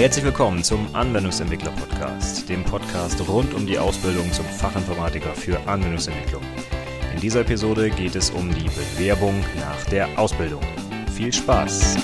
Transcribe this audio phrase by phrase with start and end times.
[0.00, 6.42] Herzlich willkommen zum Anwendungsentwickler Podcast, dem Podcast rund um die Ausbildung zum Fachinformatiker für Anwendungsentwicklung.
[7.12, 10.62] In dieser Episode geht es um die Bewerbung nach der Ausbildung.
[11.12, 11.98] Viel Spaß!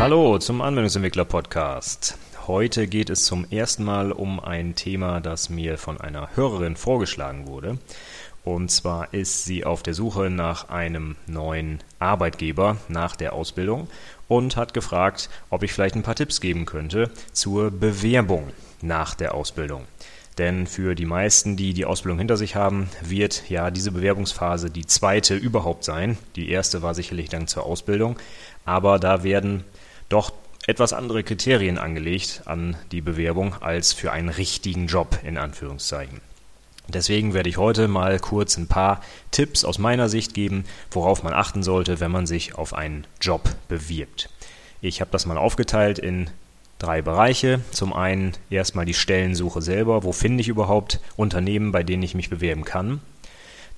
[0.00, 2.16] Hallo zum Anwendungsentwickler Podcast.
[2.46, 7.46] Heute geht es zum ersten Mal um ein Thema, das mir von einer Hörerin vorgeschlagen
[7.46, 7.76] wurde.
[8.44, 13.88] Und zwar ist sie auf der Suche nach einem neuen Arbeitgeber nach der Ausbildung
[14.28, 19.34] und hat gefragt, ob ich vielleicht ein paar Tipps geben könnte zur Bewerbung nach der
[19.34, 19.86] Ausbildung.
[20.36, 24.86] Denn für die meisten, die die Ausbildung hinter sich haben, wird ja diese Bewerbungsphase die
[24.86, 26.18] zweite überhaupt sein.
[26.36, 28.18] Die erste war sicherlich dann zur Ausbildung,
[28.64, 29.64] aber da werden
[30.08, 30.32] doch
[30.66, 36.20] etwas andere Kriterien angelegt an die Bewerbung als für einen richtigen Job in Anführungszeichen.
[36.88, 41.32] Deswegen werde ich heute mal kurz ein paar Tipps aus meiner Sicht geben, worauf man
[41.32, 44.28] achten sollte, wenn man sich auf einen Job bewirbt.
[44.80, 46.28] Ich habe das mal aufgeteilt in
[46.78, 47.60] drei Bereiche.
[47.70, 50.04] Zum einen erstmal die Stellensuche selber.
[50.04, 53.00] Wo finde ich überhaupt Unternehmen, bei denen ich mich bewerben kann?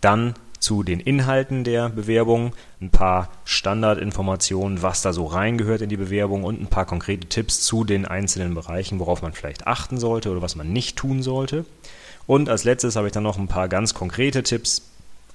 [0.00, 5.96] Dann zu den Inhalten der Bewerbung, ein paar Standardinformationen, was da so reingehört in die
[5.96, 10.30] Bewerbung und ein paar konkrete Tipps zu den einzelnen Bereichen, worauf man vielleicht achten sollte
[10.30, 11.64] oder was man nicht tun sollte.
[12.26, 14.82] Und als letztes habe ich dann noch ein paar ganz konkrete Tipps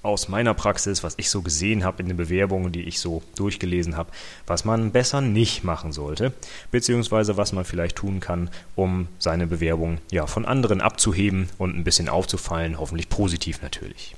[0.04, 3.96] aus meiner Praxis, was ich so gesehen habe in den Bewerbungen, die ich so durchgelesen
[3.96, 4.10] habe,
[4.48, 6.34] was man besser nicht machen sollte,
[6.72, 11.84] beziehungsweise was man vielleicht tun kann, um seine Bewerbung ja von anderen abzuheben und ein
[11.84, 14.16] bisschen aufzufallen, hoffentlich positiv natürlich.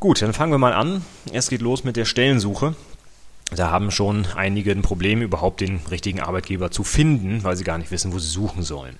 [0.00, 1.04] Gut, dann fangen wir mal an.
[1.32, 2.74] Es geht los mit der Stellensuche.
[3.54, 7.78] Da haben schon einige ein Problem, überhaupt den richtigen Arbeitgeber zu finden, weil sie gar
[7.78, 8.98] nicht wissen, wo sie suchen sollen.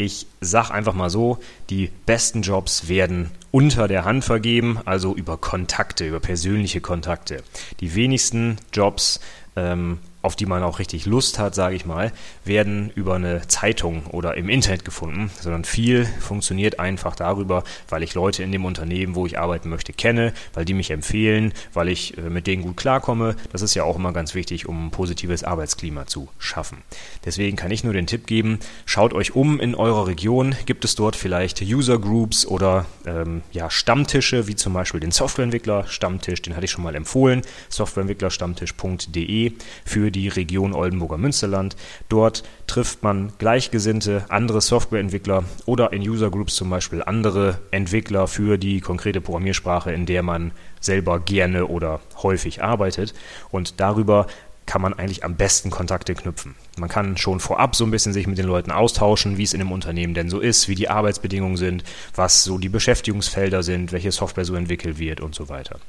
[0.00, 5.36] Ich sag einfach mal so, die besten Jobs werden unter der Hand vergeben, also über
[5.36, 7.42] Kontakte, über persönliche Kontakte.
[7.80, 9.20] Die wenigsten Jobs
[9.56, 12.12] ähm, auf die man auch richtig Lust hat, sage ich mal,
[12.44, 18.14] werden über eine Zeitung oder im Internet gefunden, sondern viel funktioniert einfach darüber, weil ich
[18.14, 22.18] Leute in dem Unternehmen, wo ich arbeiten möchte, kenne, weil die mich empfehlen, weil ich
[22.18, 23.36] äh, mit denen gut klarkomme.
[23.52, 26.78] Das ist ja auch immer ganz wichtig, um ein positives Arbeitsklima zu schaffen.
[27.24, 30.54] Deswegen kann ich nur den Tipp geben, schaut euch um in eurer Region.
[30.66, 35.86] Gibt es dort vielleicht User Groups oder ähm, ja, Stammtische, wie zum Beispiel den Softwareentwickler
[35.86, 39.52] Stammtisch, den hatte ich schon mal empfohlen, softwareentwicklerstammtisch.de
[39.84, 41.76] für die Region Oldenburger Münsterland.
[42.08, 48.58] Dort trifft man Gleichgesinnte, andere Softwareentwickler oder in User Groups zum Beispiel andere Entwickler für
[48.58, 53.14] die konkrete Programmiersprache, in der man selber gerne oder häufig arbeitet.
[53.50, 54.26] Und darüber
[54.70, 56.54] kann man eigentlich am besten Kontakte knüpfen.
[56.78, 59.58] Man kann schon vorab so ein bisschen sich mit den Leuten austauschen, wie es in
[59.58, 61.82] dem Unternehmen denn so ist, wie die Arbeitsbedingungen sind,
[62.14, 65.80] was so die Beschäftigungsfelder sind, welche Software so entwickelt wird und so weiter.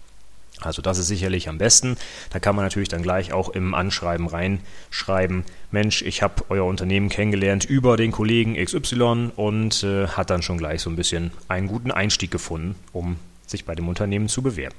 [0.61, 1.97] Also das ist sicherlich am besten.
[2.29, 7.09] Da kann man natürlich dann gleich auch im Anschreiben reinschreiben, Mensch, ich habe euer Unternehmen
[7.09, 11.67] kennengelernt über den Kollegen XY und äh, hat dann schon gleich so ein bisschen einen
[11.67, 13.17] guten Einstieg gefunden, um
[13.47, 14.75] sich bei dem Unternehmen zu bewerben.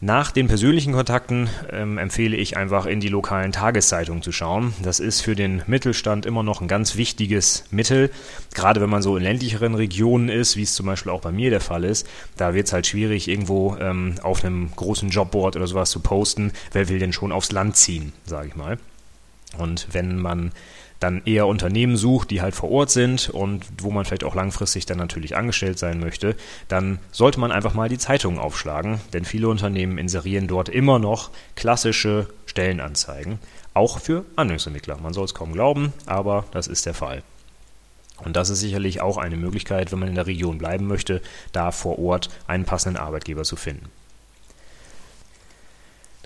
[0.00, 4.72] Nach den persönlichen Kontakten ähm, empfehle ich einfach in die lokalen Tageszeitungen zu schauen.
[4.80, 8.12] Das ist für den Mittelstand immer noch ein ganz wichtiges Mittel.
[8.54, 11.50] Gerade wenn man so in ländlicheren Regionen ist, wie es zum Beispiel auch bei mir
[11.50, 15.66] der Fall ist, da wird es halt schwierig, irgendwo ähm, auf einem großen Jobboard oder
[15.66, 16.52] sowas zu posten.
[16.70, 18.78] Wer will denn schon aufs Land ziehen, sage ich mal.
[19.56, 20.52] Und wenn man
[21.00, 24.86] dann eher Unternehmen sucht, die halt vor Ort sind und wo man vielleicht auch langfristig
[24.86, 26.34] dann natürlich angestellt sein möchte,
[26.66, 31.30] dann sollte man einfach mal die Zeitungen aufschlagen, denn viele Unternehmen inserieren dort immer noch
[31.54, 33.38] klassische Stellenanzeigen,
[33.74, 34.98] auch für Anwendungsentwickler.
[35.00, 37.22] Man soll es kaum glauben, aber das ist der Fall.
[38.24, 41.22] Und das ist sicherlich auch eine Möglichkeit, wenn man in der Region bleiben möchte,
[41.52, 43.88] da vor Ort einen passenden Arbeitgeber zu finden.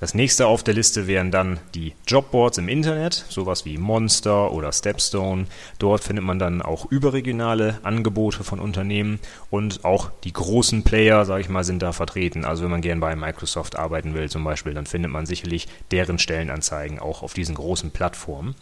[0.02, 4.72] Das nächste auf der Liste wären dann die Jobboards im Internet, sowas wie Monster oder
[4.72, 5.46] Stepstone.
[5.78, 11.42] Dort findet man dann auch überregionale Angebote von Unternehmen und auch die großen Player, sage
[11.42, 12.44] ich mal, sind da vertreten.
[12.44, 16.19] Also wenn man gern bei Microsoft arbeiten will zum Beispiel, dann findet man sicherlich deren
[16.19, 18.56] Stellenanzeigen auch auf diesen großen Plattformen.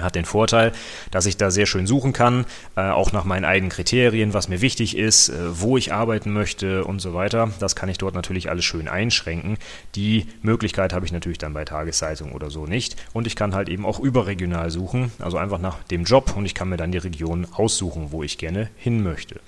[0.00, 0.72] Hat den Vorteil,
[1.10, 2.46] dass ich da sehr schön suchen kann,
[2.76, 6.84] äh, auch nach meinen eigenen Kriterien, was mir wichtig ist, äh, wo ich arbeiten möchte
[6.84, 7.50] und so weiter.
[7.58, 9.58] Das kann ich dort natürlich alles schön einschränken.
[9.94, 12.96] Die Möglichkeit habe ich natürlich dann bei Tageszeitung oder so nicht.
[13.12, 16.54] Und ich kann halt eben auch überregional suchen, also einfach nach dem Job und ich
[16.54, 19.40] kann mir dann die Region aussuchen, wo ich gerne hin möchte.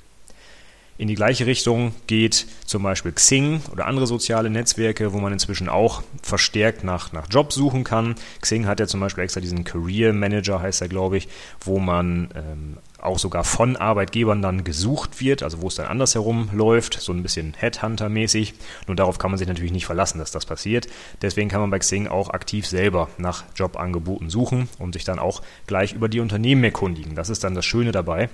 [1.00, 5.70] In die gleiche Richtung geht zum Beispiel Xing oder andere soziale Netzwerke, wo man inzwischen
[5.70, 8.16] auch verstärkt nach, nach Jobs suchen kann.
[8.42, 11.28] Xing hat ja zum Beispiel extra diesen Career Manager, heißt er, glaube ich,
[11.62, 16.50] wo man ähm, auch sogar von Arbeitgebern dann gesucht wird, also wo es dann andersherum
[16.52, 18.52] läuft, so ein bisschen Headhunter-mäßig.
[18.86, 20.86] Nur darauf kann man sich natürlich nicht verlassen, dass das passiert.
[21.22, 25.40] Deswegen kann man bei Xing auch aktiv selber nach Jobangeboten suchen und sich dann auch
[25.66, 27.14] gleich über die Unternehmen erkundigen.
[27.14, 28.28] Das ist dann das Schöne dabei.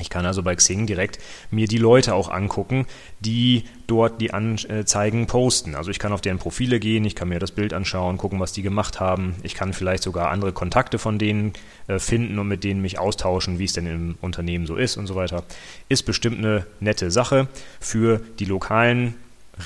[0.00, 1.18] Ich kann also bei Xing direkt
[1.50, 2.86] mir die Leute auch angucken,
[3.20, 5.74] die dort die Anzeigen posten.
[5.74, 8.52] Also ich kann auf deren Profile gehen, ich kann mir das Bild anschauen, gucken, was
[8.52, 9.36] die gemacht haben.
[9.42, 11.52] Ich kann vielleicht sogar andere Kontakte von denen
[11.86, 15.06] äh, finden und mit denen mich austauschen, wie es denn im Unternehmen so ist und
[15.06, 15.44] so weiter.
[15.88, 17.48] Ist bestimmt eine nette Sache
[17.80, 19.14] für die lokalen,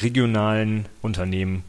[0.00, 1.64] regionalen Unternehmen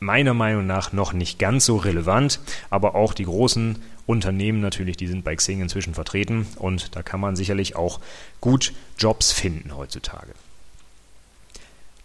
[0.00, 2.40] meiner Meinung nach noch nicht ganz so relevant,
[2.70, 3.76] aber auch die großen
[4.06, 8.00] Unternehmen natürlich, die sind bei Xing inzwischen vertreten und da kann man sicherlich auch
[8.40, 10.32] gut Jobs finden heutzutage.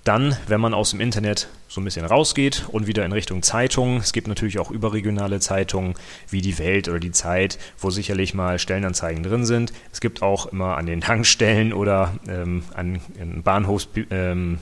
[0.03, 3.97] Dann, wenn man aus dem Internet so ein bisschen rausgeht und wieder in Richtung Zeitungen,
[3.97, 5.93] es gibt natürlich auch überregionale Zeitungen
[6.27, 9.73] wie die Welt oder die Zeit, wo sicherlich mal Stellenanzeigen drin sind.
[9.91, 12.99] Es gibt auch immer an den Tankstellen oder ähm, an
[13.43, 14.57] Bahnhofs, ähm,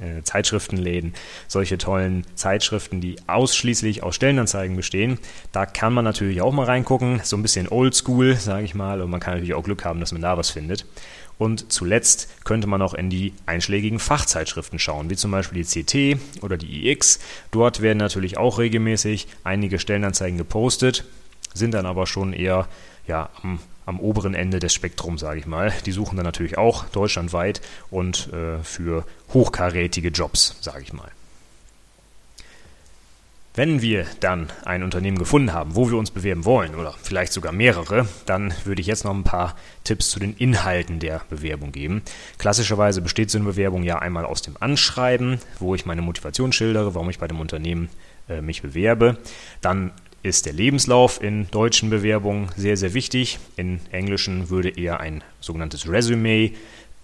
[0.00, 1.14] äh, Zeitschriftenläden,
[1.46, 5.18] solche tollen Zeitschriften, die ausschließlich aus Stellenanzeigen bestehen.
[5.52, 9.10] Da kann man natürlich auch mal reingucken, so ein bisschen oldschool, sage ich mal, und
[9.10, 10.86] man kann natürlich auch Glück haben, dass man da was findet.
[11.38, 16.42] Und zuletzt könnte man auch in die einschlägigen Fachzeitschriften schauen, wie zum Beispiel die CT
[16.42, 17.20] oder die IX.
[17.52, 21.04] Dort werden natürlich auch regelmäßig einige Stellenanzeigen gepostet,
[21.54, 22.66] sind dann aber schon eher
[23.08, 23.58] ja, am
[23.88, 25.72] am oberen Ende des Spektrums, sage ich mal.
[25.86, 31.10] Die suchen dann natürlich auch deutschlandweit und äh, für hochkarätige Jobs, sage ich mal.
[33.54, 37.50] Wenn wir dann ein Unternehmen gefunden haben, wo wir uns bewerben wollen oder vielleicht sogar
[37.50, 42.02] mehrere, dann würde ich jetzt noch ein paar Tipps zu den Inhalten der Bewerbung geben.
[42.36, 46.94] Klassischerweise besteht so eine Bewerbung ja einmal aus dem Anschreiben, wo ich meine Motivation schildere,
[46.94, 47.88] warum ich bei dem Unternehmen
[48.28, 49.16] äh, mich bewerbe.
[49.62, 49.92] Dann
[50.22, 53.38] ist der Lebenslauf in deutschen Bewerbungen sehr, sehr wichtig.
[53.56, 56.52] In englischen würde eher ein sogenanntes Resume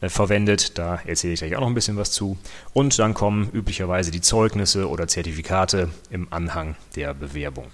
[0.00, 0.78] äh, verwendet.
[0.78, 2.36] Da erzähle ich gleich auch noch ein bisschen was zu.
[2.72, 7.66] Und dann kommen üblicherweise die Zeugnisse oder Zertifikate im Anhang der Bewerbung.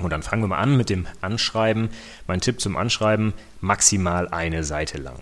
[0.00, 1.90] Und dann fangen wir mal an mit dem Anschreiben.
[2.26, 5.20] Mein Tipp zum Anschreiben, maximal eine Seite lang.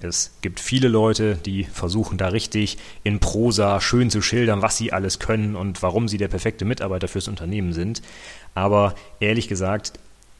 [0.00, 4.92] Es gibt viele Leute, die versuchen da richtig in Prosa schön zu schildern, was sie
[4.92, 8.02] alles können und warum sie der perfekte Mitarbeiter fürs Unternehmen sind.
[8.54, 9.94] Aber ehrlich gesagt,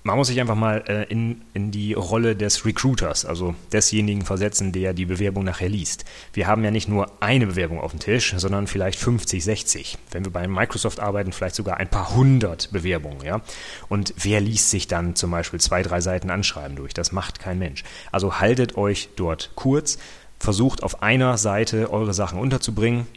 [0.06, 4.70] man muss sich einfach mal äh, in, in die Rolle des Recruiters, also desjenigen versetzen,
[4.70, 6.04] der die Bewerbung nachher liest.
[6.32, 9.98] Wir haben ja nicht nur eine Bewerbung auf dem Tisch, sondern vielleicht 50, 60.
[10.12, 13.40] Wenn wir bei Microsoft arbeiten, vielleicht sogar ein paar hundert Bewerbungen, ja.
[13.88, 16.94] Und wer liest sich dann zum Beispiel zwei, drei Seiten Anschreiben durch?
[16.94, 17.82] Das macht kein Mensch.
[18.12, 19.98] Also haltet euch dort kurz,
[20.38, 23.08] versucht auf einer Seite eure Sachen unterzubringen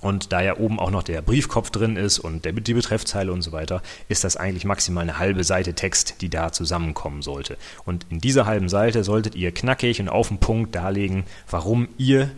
[0.00, 3.42] und da ja oben auch noch der Briefkopf drin ist und der, die Betreffzeile und
[3.42, 7.56] so weiter, ist das eigentlich maximal eine halbe Seite Text, die da zusammenkommen sollte.
[7.84, 12.30] Und in dieser halben Seite solltet ihr knackig und auf den Punkt darlegen, warum ihr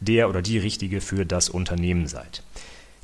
[0.00, 2.42] der oder die Richtige für das Unternehmen seid.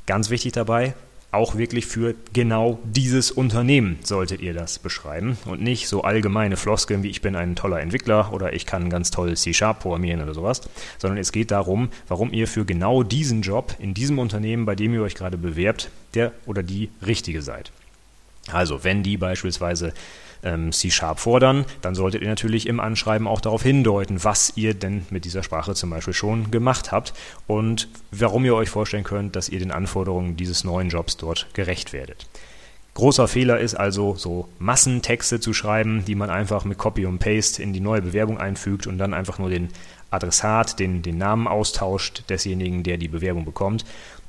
[0.05, 0.93] Ganz wichtig dabei,
[1.35, 7.03] auch wirklich für genau dieses Unternehmen solltet ihr das beschreiben und nicht so allgemeine Floskeln
[7.03, 10.61] wie ich bin ein toller Entwickler oder ich kann ganz toll C-Sharp programmieren oder sowas,
[10.97, 14.93] sondern es geht darum, warum ihr für genau diesen Job in diesem Unternehmen, bei dem
[14.93, 17.71] ihr euch gerade bewerbt, der oder die richtige seid.
[18.51, 19.93] Also wenn die beispielsweise
[20.45, 25.05] ähm, C-Sharp fordern, dann solltet ihr natürlich im Anschreiben auch darauf hindeuten, was ihr denn
[25.09, 27.13] mit dieser Sprache zum Beispiel schon gemacht habt
[27.47, 31.91] und warum ihr euch vorstellen könnt, dass ihr den Anforderungen dieses neuen Jobs dort gerecht
[31.91, 32.27] werdet.
[32.93, 37.61] Großer Fehler ist also, so Massentexte zu schreiben, die man einfach mit Copy und Paste
[37.61, 39.67] in die neue Bewerbung einfügt und dann einfach nur den
[40.11, 43.83] Adressat, den, den Namen austauscht desjenigen, der die Bewerbung bekommt.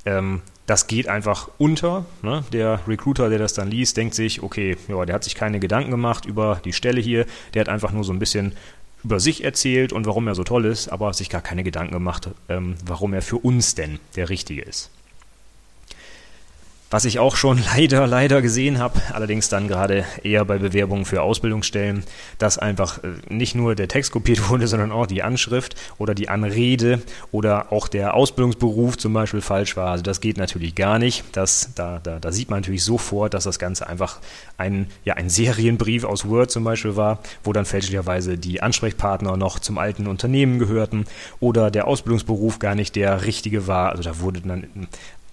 [0.04, 2.04] Ähm, das geht einfach unter.
[2.22, 2.44] Ne?
[2.52, 5.90] Der Recruiter, der das dann liest, denkt sich, okay, ja, der hat sich keine Gedanken
[5.90, 8.52] gemacht über die Stelle hier, der hat einfach nur so ein bisschen
[9.04, 12.28] über sich erzählt und warum er so toll ist, aber sich gar keine Gedanken gemacht,
[12.48, 14.90] ähm, warum er für uns denn der Richtige ist.
[16.88, 21.22] Was ich auch schon leider, leider gesehen habe, allerdings dann gerade eher bei Bewerbungen für
[21.22, 22.04] Ausbildungsstellen,
[22.38, 26.28] dass einfach äh, nicht nur der Text kopiert wurde, sondern auch die Anschrift oder die
[26.28, 27.02] Anrede
[27.32, 29.90] oder auch der Ausbildungsberuf zum Beispiel falsch war.
[29.90, 31.24] Also das geht natürlich gar nicht.
[31.32, 34.20] Das, da, da, da sieht man natürlich sofort, dass das Ganze einfach
[34.56, 39.58] ein, ja, ein Serienbrief aus Word zum Beispiel war, wo dann fälschlicherweise die Ansprechpartner noch
[39.58, 41.04] zum alten Unternehmen gehörten
[41.40, 43.90] oder der Ausbildungsberuf gar nicht der richtige war.
[43.90, 44.88] Also da wurde dann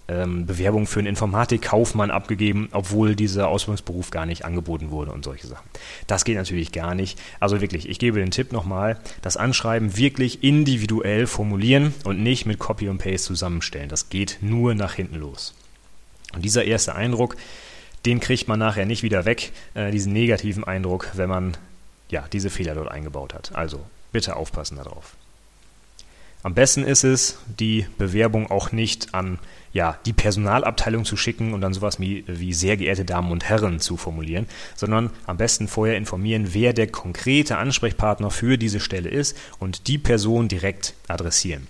[0.08, 5.48] ähm, Bewerbung für einen Informatikkaufmann abgegeben, obwohl dieser Ausbildungsberuf gar nicht angeboten wurde und solche
[5.48, 5.68] Sachen.
[6.08, 7.20] Das geht natürlich gar nicht.
[7.40, 12.60] Also wirklich, ich gebe den Tipp nochmal, das Anschreiben wirklich individuell formulieren und nicht mit
[12.60, 13.90] Copy und Paste zusammenstellen.
[13.90, 15.54] Das geht nur nach hinten los.
[16.34, 17.36] Und dieser erste Eindruck,
[18.06, 21.58] den kriegt man nachher nicht wieder weg, äh, diesen negativen Eindruck, wenn man
[22.10, 23.56] ja diese Fehler dort eingebaut hat.
[23.56, 23.80] Also
[24.12, 25.16] bitte aufpassen darauf.
[26.44, 29.40] Am besten ist es, die Bewerbung auch nicht an
[29.74, 33.80] ja, die Personalabteilung zu schicken und dann sowas wie, wie sehr geehrte Damen und Herren
[33.80, 34.46] zu formulieren,
[34.76, 39.98] sondern am besten vorher informieren, wer der konkrete Ansprechpartner für diese Stelle ist und die
[39.98, 41.68] Person direkt adressieren.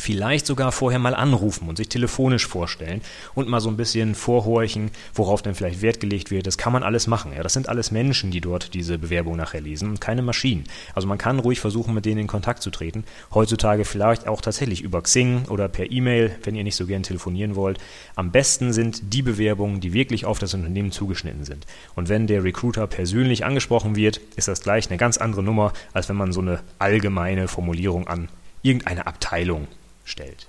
[0.00, 3.00] Vielleicht sogar vorher mal anrufen und sich telefonisch vorstellen
[3.34, 6.46] und mal so ein bisschen vorhorchen, worauf denn vielleicht Wert gelegt wird.
[6.46, 7.32] Das kann man alles machen.
[7.34, 10.64] Ja, das sind alles Menschen, die dort diese Bewerbung nachher lesen und keine Maschinen.
[10.94, 13.04] Also man kann ruhig versuchen, mit denen in Kontakt zu treten.
[13.34, 17.54] Heutzutage vielleicht auch tatsächlich über Xing oder per E-Mail, wenn ihr nicht so gern telefonieren
[17.56, 17.78] wollt.
[18.16, 21.66] Am besten sind die Bewerbungen, die wirklich auf das Unternehmen zugeschnitten sind.
[21.94, 26.08] Und wenn der Recruiter persönlich angesprochen wird, ist das gleich eine ganz andere Nummer, als
[26.08, 28.28] wenn man so eine allgemeine Formulierung an
[28.62, 29.68] irgendeine Abteilung
[30.04, 30.48] stellt.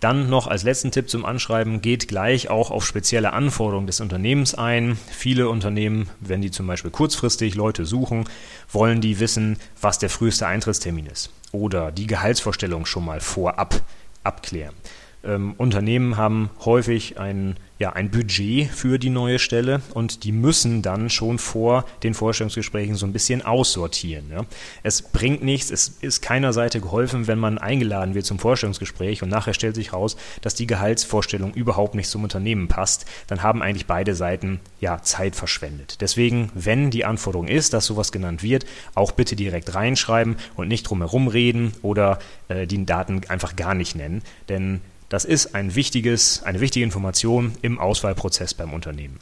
[0.00, 4.54] Dann noch als letzten Tipp zum Anschreiben, geht gleich auch auf spezielle Anforderungen des Unternehmens
[4.54, 4.98] ein.
[5.10, 8.24] Viele Unternehmen, wenn die zum Beispiel kurzfristig Leute suchen,
[8.72, 13.82] wollen die wissen, was der früheste Eintrittstermin ist oder die Gehaltsvorstellung schon mal vorab
[14.24, 14.74] abklären.
[15.24, 20.82] Ähm, Unternehmen haben häufig ein ja, ein Budget für die neue Stelle und die müssen
[20.82, 24.26] dann schon vor den Vorstellungsgesprächen so ein bisschen aussortieren.
[24.30, 24.44] Ja.
[24.82, 29.30] Es bringt nichts, es ist keiner Seite geholfen, wenn man eingeladen wird zum Vorstellungsgespräch und
[29.30, 33.06] nachher stellt sich raus, dass die Gehaltsvorstellung überhaupt nicht zum Unternehmen passt.
[33.28, 36.02] Dann haben eigentlich beide Seiten ja Zeit verschwendet.
[36.02, 40.82] Deswegen, wenn die Anforderung ist, dass sowas genannt wird, auch bitte direkt reinschreiben und nicht
[40.82, 46.42] drumherum reden oder äh, die Daten einfach gar nicht nennen, denn das ist ein wichtiges,
[46.44, 49.18] eine wichtige Information im Auswahlprozess beim Unternehmen.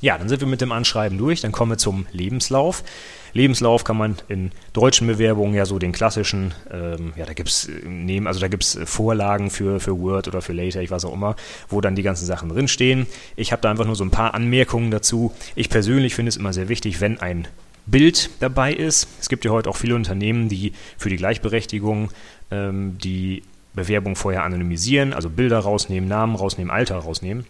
[0.00, 1.40] Ja, dann sind wir mit dem Anschreiben durch.
[1.40, 2.84] Dann kommen wir zum Lebenslauf.
[3.32, 7.88] Lebenslauf kann man in deutschen Bewerbungen ja so den klassischen, ähm, ja, da gibt's äh,
[7.88, 11.36] nehmen, also da gibt's Vorlagen für, für Word oder für Later, ich weiß auch immer,
[11.68, 13.06] wo dann die ganzen Sachen drinstehen.
[13.34, 15.32] Ich habe da einfach nur so ein paar Anmerkungen dazu.
[15.54, 17.48] Ich persönlich finde es immer sehr wichtig, wenn ein
[17.86, 19.08] Bild dabei ist.
[19.20, 22.10] Es gibt ja heute auch viele Unternehmen, die für die Gleichberechtigung
[22.50, 23.42] ähm, die
[23.74, 27.46] Bewerbung vorher anonymisieren, also Bilder rausnehmen, Namen rausnehmen, Alter rausnehmen.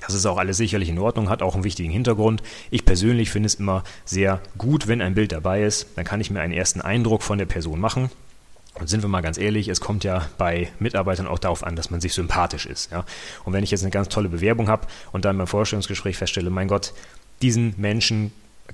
[0.00, 2.42] Das ist auch alles sicherlich in Ordnung, hat auch einen wichtigen Hintergrund.
[2.70, 5.88] Ich persönlich finde es immer sehr gut, wenn ein Bild dabei ist.
[5.96, 8.10] Dann kann ich mir einen ersten Eindruck von der Person machen.
[8.74, 11.90] Und sind wir mal ganz ehrlich, es kommt ja bei Mitarbeitern auch darauf an, dass
[11.90, 12.90] man sich sympathisch ist.
[12.90, 13.04] Ja?
[13.44, 16.68] Und wenn ich jetzt eine ganz tolle Bewerbung habe und dann beim Vorstellungsgespräch feststelle, mein
[16.68, 16.94] Gott,
[17.42, 18.32] diesen Menschen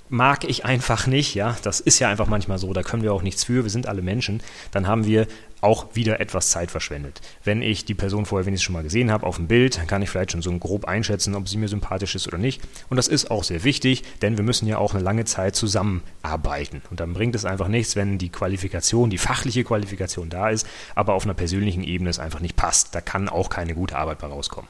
[0.09, 3.23] mag ich einfach nicht, ja, das ist ja einfach manchmal so, da können wir auch
[3.23, 5.26] nichts für, wir sind alle Menschen, dann haben wir
[5.61, 7.21] auch wieder etwas Zeit verschwendet.
[7.43, 10.03] Wenn ich die Person vorher wenigstens schon mal gesehen habe auf dem Bild, dann kann
[10.03, 12.62] ich vielleicht schon so grob einschätzen, ob sie mir sympathisch ist oder nicht.
[12.88, 16.83] Und das ist auch sehr wichtig, denn wir müssen ja auch eine lange Zeit zusammenarbeiten.
[16.91, 21.15] Und dann bringt es einfach nichts, wenn die Qualifikation, die fachliche Qualifikation da ist, aber
[21.15, 22.95] auf einer persönlichen Ebene es einfach nicht passt.
[22.95, 24.69] Da kann auch keine gute Arbeit bei rauskommen.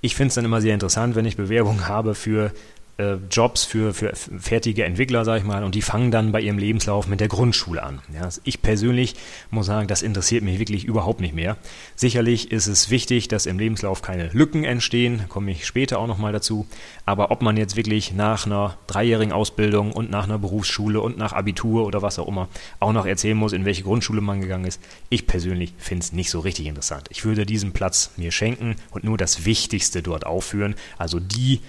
[0.00, 2.52] Ich finde es dann immer sehr interessant, wenn ich Bewerbungen habe für
[2.98, 6.58] äh, Jobs für, für fertige Entwickler, sage ich mal, und die fangen dann bei ihrem
[6.58, 8.00] Lebenslauf mit der Grundschule an.
[8.12, 9.14] Ja, ich persönlich
[9.50, 11.56] muss sagen, das interessiert mich wirklich überhaupt nicht mehr.
[11.96, 16.32] Sicherlich ist es wichtig, dass im Lebenslauf keine Lücken entstehen, komme ich später auch nochmal
[16.32, 16.66] dazu.
[17.06, 21.32] Aber ob man jetzt wirklich nach einer dreijährigen Ausbildung und nach einer Berufsschule und nach
[21.32, 24.80] Abitur oder was auch immer auch noch erzählen muss, in welche Grundschule man gegangen ist,
[25.08, 27.08] ich persönlich finde es nicht so richtig interessant.
[27.10, 31.60] Ich würde diesen Platz mir schenken und nur das Wichtigste dort aufführen, also die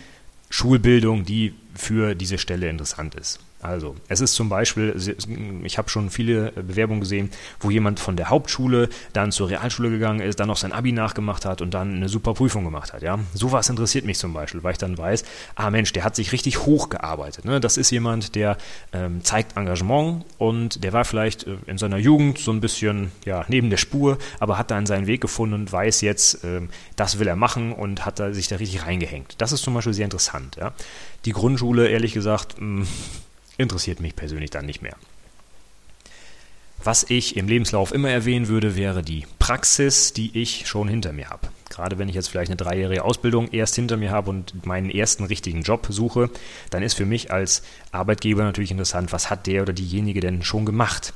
[0.53, 3.39] Schulbildung, die für diese Stelle interessant ist.
[3.63, 4.93] Also, es ist zum Beispiel,
[5.63, 10.19] ich habe schon viele Bewerbungen gesehen, wo jemand von der Hauptschule dann zur Realschule gegangen
[10.19, 13.01] ist, dann noch sein Abi nachgemacht hat und dann eine super Prüfung gemacht hat.
[13.01, 15.23] Ja, sowas interessiert mich zum Beispiel, weil ich dann weiß,
[15.55, 17.45] ah Mensch, der hat sich richtig hochgearbeitet.
[17.45, 17.61] Ne?
[17.61, 18.57] Das ist jemand, der
[18.91, 23.45] ähm, zeigt Engagement und der war vielleicht äh, in seiner Jugend so ein bisschen ja
[23.47, 27.27] neben der Spur, aber hat dann seinen Weg gefunden und weiß jetzt, ähm, das will
[27.27, 29.35] er machen und hat da, sich da richtig reingehängt.
[29.37, 30.57] Das ist zum Beispiel sehr interessant.
[30.57, 30.73] Ja?
[31.25, 32.87] Die Grundschule, ehrlich gesagt, mh, mm,
[33.57, 34.95] interessiert mich persönlich dann nicht mehr.
[36.85, 41.29] Was ich im Lebenslauf immer erwähnen würde, wäre die Praxis, die ich schon hinter mir
[41.29, 41.47] habe.
[41.69, 45.23] Gerade wenn ich jetzt vielleicht eine dreijährige Ausbildung erst hinter mir habe und meinen ersten
[45.23, 46.29] richtigen Job suche,
[46.71, 50.65] dann ist für mich als Arbeitgeber natürlich interessant, was hat der oder diejenige denn schon
[50.65, 51.13] gemacht?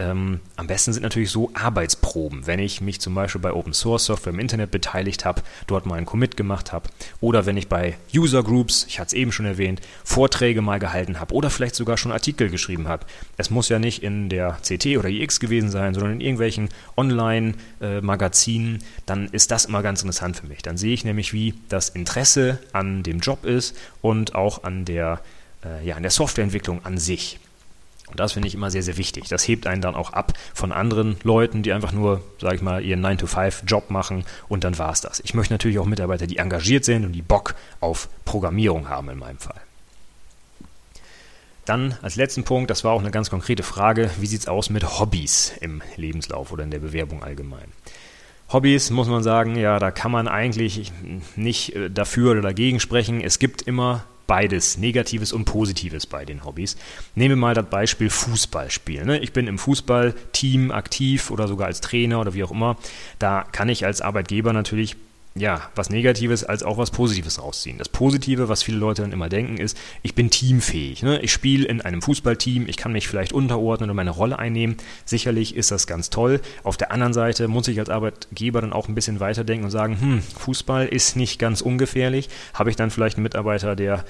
[0.00, 4.04] Ähm, am besten sind natürlich so Arbeitsproben, wenn ich mich zum Beispiel bei Open Source
[4.04, 6.88] Software im Internet beteiligt habe, dort mal einen Commit gemacht habe
[7.20, 11.18] oder wenn ich bei User Groups, ich hatte es eben schon erwähnt, Vorträge mal gehalten
[11.18, 13.06] habe oder vielleicht sogar schon Artikel geschrieben habe.
[13.36, 18.76] Es muss ja nicht in der CT oder IX gewesen sein, sondern in irgendwelchen Online-Magazinen,
[18.76, 20.62] äh, dann ist das immer ganz interessant für mich.
[20.62, 25.20] Dann sehe ich nämlich, wie das Interesse an dem Job ist und auch an der,
[25.64, 27.40] äh, ja, an der Softwareentwicklung an sich.
[28.10, 29.28] Und das finde ich immer sehr, sehr wichtig.
[29.28, 32.82] Das hebt einen dann auch ab von anderen Leuten, die einfach nur, sage ich mal,
[32.84, 35.20] ihren 9-to-5-Job machen und dann war es das.
[35.20, 39.18] Ich möchte natürlich auch Mitarbeiter, die engagiert sind und die Bock auf Programmierung haben in
[39.18, 39.60] meinem Fall.
[41.68, 44.70] Dann als letzten Punkt, das war auch eine ganz konkrete Frage, wie sieht es aus
[44.70, 47.72] mit Hobbys im Lebenslauf oder in der Bewerbung allgemein?
[48.50, 50.90] Hobbys muss man sagen, ja, da kann man eigentlich
[51.36, 53.20] nicht äh, dafür oder dagegen sprechen.
[53.20, 56.76] Es gibt immer beides, Negatives und Positives bei den Hobbys.
[57.16, 59.06] Nehmen wir mal das Beispiel Fußballspielen.
[59.06, 59.18] Ne?
[59.18, 62.76] Ich bin im Fußballteam aktiv oder sogar als Trainer oder wie auch immer.
[63.18, 64.96] Da kann ich als Arbeitgeber natürlich
[65.40, 67.78] ja, was Negatives als auch was Positives rausziehen.
[67.78, 71.02] Das Positive, was viele Leute dann immer denken, ist, ich bin teamfähig.
[71.02, 71.20] Ne?
[71.20, 74.76] Ich spiele in einem Fußballteam, ich kann mich vielleicht unterordnen und meine Rolle einnehmen.
[75.04, 76.40] Sicherlich ist das ganz toll.
[76.64, 80.00] Auf der anderen Seite muss ich als Arbeitgeber dann auch ein bisschen weiterdenken und sagen,
[80.00, 82.28] hm, Fußball ist nicht ganz ungefährlich.
[82.54, 84.04] Habe ich dann vielleicht einen Mitarbeiter, der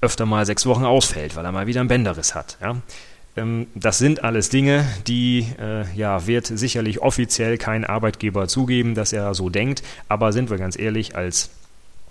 [0.00, 2.58] öfter mal sechs Wochen ausfällt, weil er mal wieder einen Bänderriss hat.
[2.60, 2.76] Ja?
[3.36, 9.12] Ähm, das sind alles Dinge, die äh, ja, wird sicherlich offiziell kein Arbeitgeber zugeben, dass
[9.12, 9.82] er so denkt.
[10.08, 11.50] Aber sind wir ganz ehrlich, als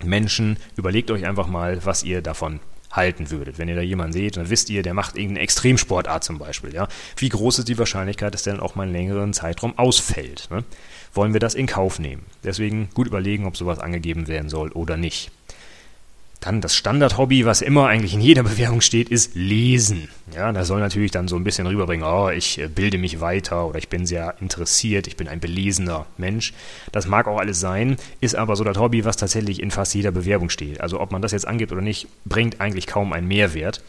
[0.04, 3.58] Menschen, überlegt euch einfach mal, was ihr davon halten würdet.
[3.58, 6.72] Wenn ihr da jemanden seht, dann wisst ihr, der macht irgendeine Extremsportart zum Beispiel.
[6.72, 6.88] Ja?
[7.16, 10.48] Wie groß ist die Wahrscheinlichkeit, dass der dann auch mal einen längeren Zeitraum ausfällt?
[10.50, 10.64] Ne?
[11.12, 12.22] Wollen wir das in Kauf nehmen?
[12.44, 15.30] Deswegen gut überlegen, ob sowas angegeben werden soll oder nicht.
[16.44, 20.10] Dann das Standard-Hobby, was immer eigentlich in jeder Bewerbung steht, ist Lesen.
[20.34, 23.66] Ja, da soll natürlich dann so ein bisschen rüberbringen, oh, ich äh, bilde mich weiter
[23.66, 26.52] oder ich bin sehr interessiert, ich bin ein belesener Mensch.
[26.92, 30.10] Das mag auch alles sein, ist aber so das Hobby, was tatsächlich in fast jeder
[30.10, 30.82] Bewerbung steht.
[30.82, 33.82] Also ob man das jetzt angibt oder nicht, bringt eigentlich kaum einen Mehrwert.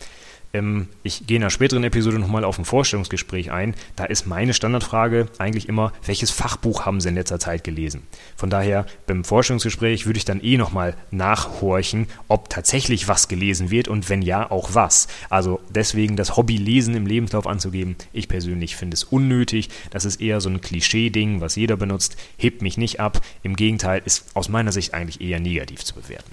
[0.54, 3.76] Ähm, ich gehe in einer späteren Episode nochmal auf ein Vorstellungsgespräch ein.
[3.96, 8.04] Da ist meine Standardfrage eigentlich immer, welches Fachbuch haben Sie in letzter Zeit gelesen?
[8.36, 13.88] Von daher, beim Vorstellungsgespräch würde ich dann eh nochmal nachhorchen, ob tatsächlich was gelesen wird
[13.88, 15.08] und wenn ja, auch was.
[15.30, 19.70] Also deswegen das Hobby Lesen im Lebenslauf anzugeben, ich persönlich finde es unnötig.
[19.90, 23.22] Das ist eher so ein Klischee-Ding, was jeder benutzt, hebt mich nicht ab.
[23.44, 26.32] Im Gegenteil, ist aus meiner Sicht eigentlich eher negativ zu bewerten.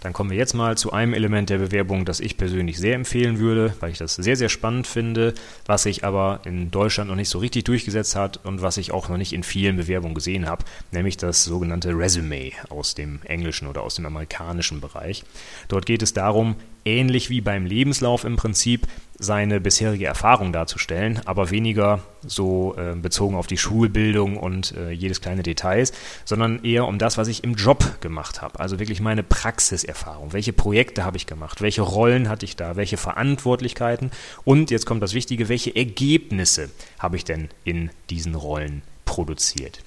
[0.00, 3.38] Dann kommen wir jetzt mal zu einem Element der Bewerbung, das ich persönlich sehr empfehlen
[3.38, 5.34] würde, weil ich das sehr, sehr spannend finde,
[5.66, 9.08] was sich aber in Deutschland noch nicht so richtig durchgesetzt hat und was ich auch
[9.08, 13.82] noch nicht in vielen Bewerbungen gesehen habe, nämlich das sogenannte Resume aus dem englischen oder
[13.82, 15.24] aus dem amerikanischen Bereich.
[15.68, 16.56] Dort geht es darum,
[16.88, 18.86] ähnlich wie beim Lebenslauf im Prinzip
[19.18, 25.20] seine bisherige Erfahrung darzustellen, aber weniger so äh, bezogen auf die Schulbildung und äh, jedes
[25.20, 25.92] kleine Details,
[26.24, 28.60] sondern eher um das, was ich im Job gemacht habe.
[28.60, 30.32] Also wirklich meine Praxiserfahrung.
[30.32, 31.60] Welche Projekte habe ich gemacht?
[31.60, 32.76] Welche Rollen hatte ich da?
[32.76, 34.12] Welche Verantwortlichkeiten?
[34.44, 39.80] Und jetzt kommt das Wichtige, welche Ergebnisse habe ich denn in diesen Rollen produziert?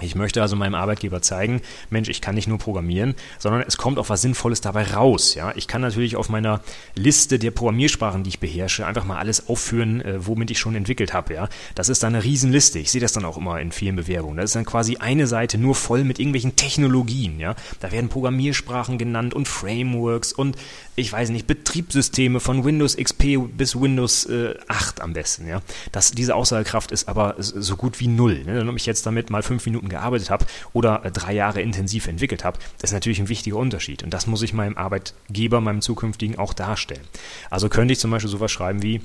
[0.00, 3.96] Ich möchte also meinem Arbeitgeber zeigen, Mensch, ich kann nicht nur programmieren, sondern es kommt
[4.00, 5.36] auch was Sinnvolles dabei raus.
[5.36, 6.62] Ja, ich kann natürlich auf meiner
[6.96, 11.12] Liste der Programmiersprachen, die ich beherrsche, einfach mal alles aufführen, äh, womit ich schon entwickelt
[11.12, 11.34] habe.
[11.34, 12.80] Ja, das ist dann eine Riesenliste.
[12.80, 14.36] Ich sehe das dann auch immer in vielen Bewerbungen.
[14.36, 17.38] Das ist dann quasi eine Seite nur voll mit irgendwelchen Technologien.
[17.38, 20.56] Ja, da werden Programmiersprachen genannt und Frameworks und
[20.96, 25.46] ich weiß nicht Betriebssysteme von Windows XP bis Windows äh, 8 am besten.
[25.46, 28.42] Ja, das diese Aussagekraft ist aber so gut wie null.
[28.44, 28.66] Ne?
[28.66, 32.06] Wenn ich jetzt damit mal fünf Minuten Minuten gearbeitet habe oder äh, drei Jahre intensiv
[32.06, 34.02] entwickelt habe, das ist natürlich ein wichtiger Unterschied.
[34.02, 37.04] Und das muss ich meinem Arbeitgeber, meinem zukünftigen auch darstellen.
[37.50, 39.00] Also könnte ich zum Beispiel sowas schreiben wie,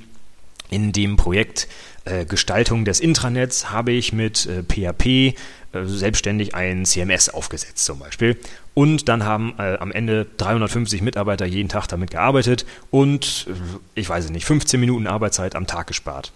[0.72, 1.68] in dem Projekt
[2.06, 5.34] äh, Gestaltung des Intranets habe ich mit äh, PHP äh,
[5.86, 8.38] selbstständig ein CMS aufgesetzt zum Beispiel.
[8.76, 14.08] Und dann haben äh, am Ende 350 Mitarbeiter jeden Tag damit gearbeitet und äh, ich
[14.08, 16.32] weiß nicht, 15 Minuten Arbeitszeit am Tag gespart.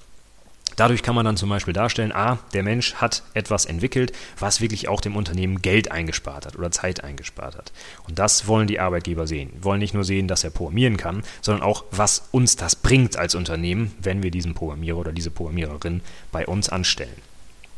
[0.75, 4.87] Dadurch kann man dann zum Beispiel darstellen, a, der Mensch hat etwas entwickelt, was wirklich
[4.87, 7.71] auch dem Unternehmen Geld eingespart hat oder Zeit eingespart hat.
[8.07, 9.51] Und das wollen die Arbeitgeber sehen.
[9.53, 13.17] Wir wollen nicht nur sehen, dass er programmieren kann, sondern auch, was uns das bringt
[13.17, 17.32] als Unternehmen, wenn wir diesen Programmierer oder diese Programmiererin bei uns anstellen.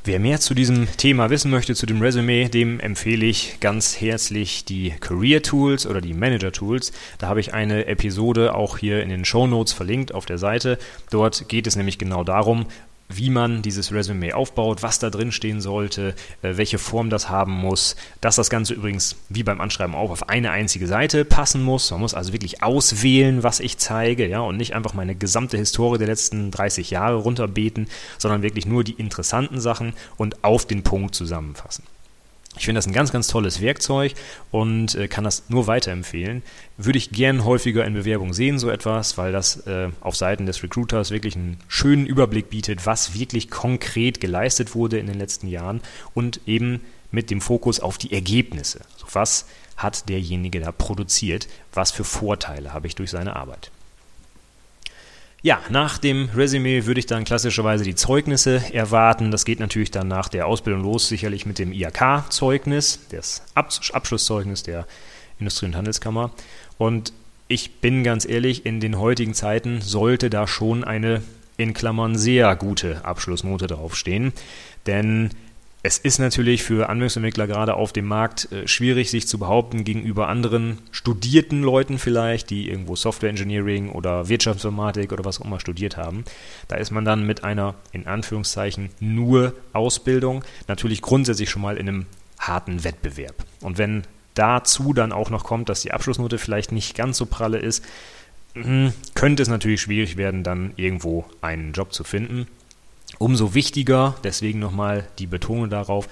[0.05, 4.63] Wer mehr zu diesem Thema wissen möchte, zu dem Resume, dem empfehle ich ganz herzlich
[4.63, 6.91] die Career Tools oder die Manager Tools.
[7.17, 10.77] Da habe ich eine Episode auch hier in den Show Notes verlinkt auf der Seite.
[11.09, 12.67] Dort geht es nämlich genau darum,
[13.09, 17.53] wie man dieses Resümee aufbaut, was da drin stehen sollte, äh, welche Form das haben
[17.53, 21.91] muss, dass das Ganze übrigens wie beim Anschreiben auch auf eine einzige Seite passen muss.
[21.91, 25.97] Man muss also wirklich auswählen, was ich zeige, ja, und nicht einfach meine gesamte Historie
[25.97, 27.87] der letzten 30 Jahre runterbeten,
[28.17, 31.83] sondern wirklich nur die interessanten Sachen und auf den Punkt zusammenfassen.
[32.57, 34.13] Ich finde das ein ganz, ganz tolles Werkzeug
[34.51, 36.41] und äh, kann das nur weiterempfehlen.
[36.77, 40.63] Würde ich gern häufiger in Bewerbungen sehen, so etwas, weil das äh, auf Seiten des
[40.63, 45.81] Recruiters wirklich einen schönen Überblick bietet, was wirklich konkret geleistet wurde in den letzten Jahren
[46.13, 48.81] und eben mit dem Fokus auf die Ergebnisse.
[48.93, 49.45] Also was
[49.77, 51.47] hat derjenige da produziert?
[51.73, 53.71] Was für Vorteile habe ich durch seine Arbeit?
[55.45, 59.29] Ja, nach dem Resümee würde ich dann klassischerweise die Zeugnisse erwarten.
[59.29, 64.87] Das geht natürlich dann nach der Ausbildung los, sicherlich mit dem IHK-Zeugnis, das Abschlusszeugnis der
[65.37, 66.31] Industrie- und Handelskammer.
[66.79, 67.13] Und
[67.47, 71.21] ich bin ganz ehrlich, in den heutigen Zeiten sollte da schon eine
[71.57, 74.33] in Klammern sehr gute Abschlussnote draufstehen.
[74.87, 75.29] Denn
[75.85, 80.27] es ist natürlich für Anwendungsentwickler gerade auf dem Markt äh, schwierig, sich zu behaupten gegenüber
[80.29, 85.95] anderen studierten Leuten vielleicht, die irgendwo Software Engineering oder Wirtschaftsinformatik oder was auch immer studiert
[85.95, 86.25] haben.
[86.67, 91.87] Da ist man dann mit einer in Anführungszeichen nur Ausbildung natürlich grundsätzlich schon mal in
[91.87, 92.05] einem
[92.39, 93.35] harten Wettbewerb.
[93.61, 97.59] Und wenn dazu dann auch noch kommt, dass die Abschlussnote vielleicht nicht ganz so pralle
[97.59, 97.85] ist,
[98.55, 102.47] hm, könnte es natürlich schwierig werden, dann irgendwo einen Job zu finden.
[103.17, 106.07] Umso wichtiger, deswegen nochmal die Betonung darauf,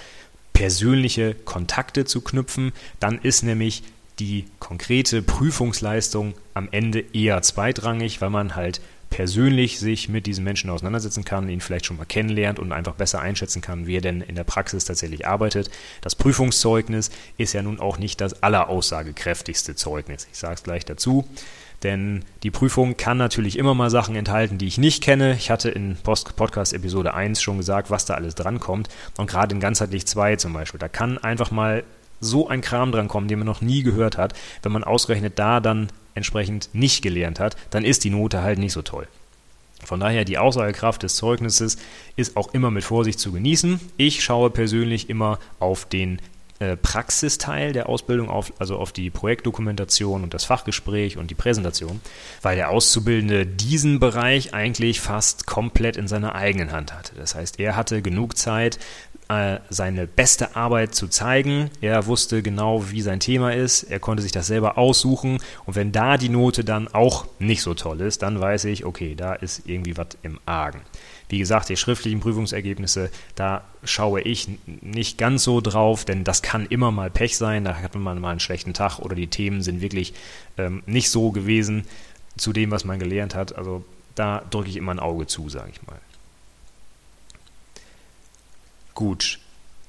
[0.54, 2.72] persönliche Kontakte zu knüpfen.
[3.00, 3.84] Dann ist nämlich
[4.20, 10.72] die konkrete Prüfungsleistung am Ende eher zweitrangig, weil man halt persönlich sich mit diesen Menschen
[10.72, 14.22] auseinandersetzen kann, ihn vielleicht schon mal kennenlernt und einfach besser einschätzen kann, wie er denn
[14.22, 15.70] in der Praxis tatsächlich arbeitet.
[16.02, 20.28] Das Prüfungszeugnis ist ja nun auch nicht das alleraussagekräftigste Zeugnis.
[20.32, 21.28] Ich sage es gleich dazu.
[21.84, 25.34] Denn die Prüfung kann natürlich immer mal Sachen enthalten, die ich nicht kenne.
[25.34, 28.90] Ich hatte in Podcast Episode 1 schon gesagt, was da alles drankommt.
[29.18, 31.84] Und gerade in ganzheitlich 2 zum Beispiel, da kann einfach mal
[32.22, 34.34] so ein Kram drankommen, den man noch nie gehört hat.
[34.62, 38.74] Wenn man ausgerechnet da dann entsprechend nicht gelernt hat, dann ist die Note halt nicht
[38.74, 39.08] so toll.
[39.84, 41.78] Von daher die Aussagekraft des Zeugnisses
[42.16, 43.82] ist auch immer mit Vorsicht zu genießen.
[43.98, 46.20] Ich schaue persönlich immer auf den
[46.64, 52.00] äh, Praxisteil der Ausbildung, auf, also auf die Projektdokumentation und das Fachgespräch und die Präsentation,
[52.42, 57.16] weil der Auszubildende diesen Bereich eigentlich fast komplett in seiner eigenen Hand hatte.
[57.16, 58.80] Das heißt, er hatte genug Zeit,
[59.42, 61.70] äh, seine beste Arbeit zu zeigen.
[61.82, 63.84] Er wusste genau, wie sein Thema ist.
[63.84, 65.40] Er konnte sich das selber aussuchen.
[65.66, 69.16] Und wenn da die Note dann auch nicht so toll ist, dann weiß ich, okay,
[69.16, 70.82] da ist irgendwie was im Argen.
[71.30, 74.48] Wie gesagt, die schriftlichen Prüfungsergebnisse, da schaue ich
[74.82, 77.64] nicht ganz so drauf, denn das kann immer mal Pech sein.
[77.64, 80.14] Da hat man mal einen schlechten Tag oder die Themen sind wirklich
[80.58, 81.86] ähm, nicht so gewesen
[82.38, 83.56] zu dem, was man gelernt hat.
[83.56, 83.84] Also
[84.16, 86.00] da drücke ich immer ein Auge zu, sage ich mal.
[88.94, 89.40] Gut.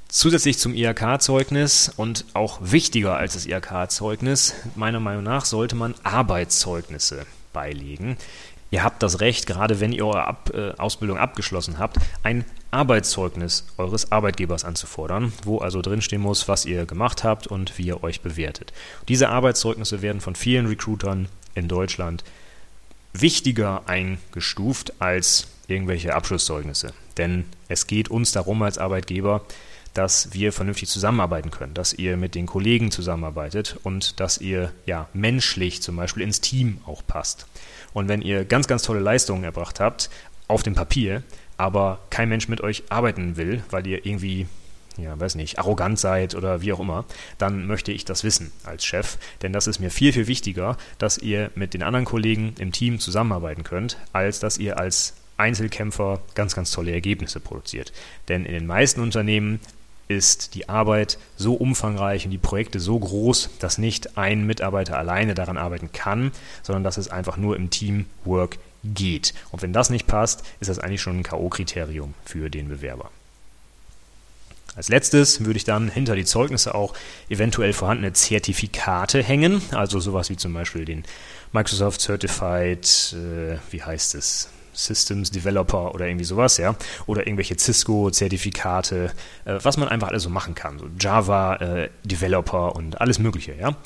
[0.08, 7.26] Zusätzlich zum IHK-Zeugnis und auch wichtiger als das IHK-Zeugnis, meiner Meinung nach, sollte man Arbeitszeugnisse
[7.52, 8.16] beilegen.
[8.70, 13.66] Ihr habt das Recht, gerade wenn ihr eure Ab äh, Ausbildung abgeschlossen habt, ein Arbeitszeugnis
[13.76, 18.20] eures Arbeitgebers anzufordern, wo also drinstehen muss, was ihr gemacht habt und wie ihr euch
[18.20, 18.72] bewertet.
[19.08, 22.24] Diese Arbeitszeugnisse werden von vielen Recruitern in Deutschland
[23.12, 26.92] wichtiger eingestuft als irgendwelche Abschlusszeugnisse.
[27.16, 29.44] Denn es geht uns darum als Arbeitgeber,
[29.94, 35.08] dass wir vernünftig zusammenarbeiten können, dass ihr mit den Kollegen zusammenarbeitet und dass ihr ja
[35.12, 37.46] menschlich zum Beispiel ins Team auch passt.
[37.92, 40.10] Und wenn ihr ganz, ganz tolle Leistungen erbracht habt,
[40.48, 41.22] auf dem Papier,
[41.56, 44.46] aber kein Mensch mit euch arbeiten will, weil ihr irgendwie
[44.96, 47.04] ja, weiß nicht, arrogant seid oder wie auch immer,
[47.38, 49.18] dann möchte ich das wissen als Chef.
[49.42, 53.00] Denn das ist mir viel, viel wichtiger, dass ihr mit den anderen Kollegen im Team
[53.00, 57.92] zusammenarbeiten könnt, als dass ihr als Einzelkämpfer ganz, ganz tolle Ergebnisse produziert.
[58.28, 59.60] Denn in den meisten Unternehmen
[60.08, 65.34] ist die Arbeit so umfangreich und die Projekte so groß, dass nicht ein Mitarbeiter alleine
[65.34, 69.32] daran arbeiten kann, sondern dass es einfach nur im Teamwork geht.
[69.50, 73.10] Und wenn das nicht passt, ist das eigentlich schon ein K.O.-Kriterium für den Bewerber.
[74.76, 76.94] Als letztes würde ich dann hinter die Zeugnisse auch
[77.28, 81.04] eventuell vorhandene Zertifikate hängen, also sowas wie zum Beispiel den
[81.52, 86.74] Microsoft Certified, äh, wie heißt es, Systems Developer oder irgendwie sowas, ja,
[87.06, 89.12] oder irgendwelche Cisco-Zertifikate,
[89.44, 93.54] äh, was man einfach alles so machen kann, so Java äh, Developer und alles Mögliche,
[93.54, 93.76] ja.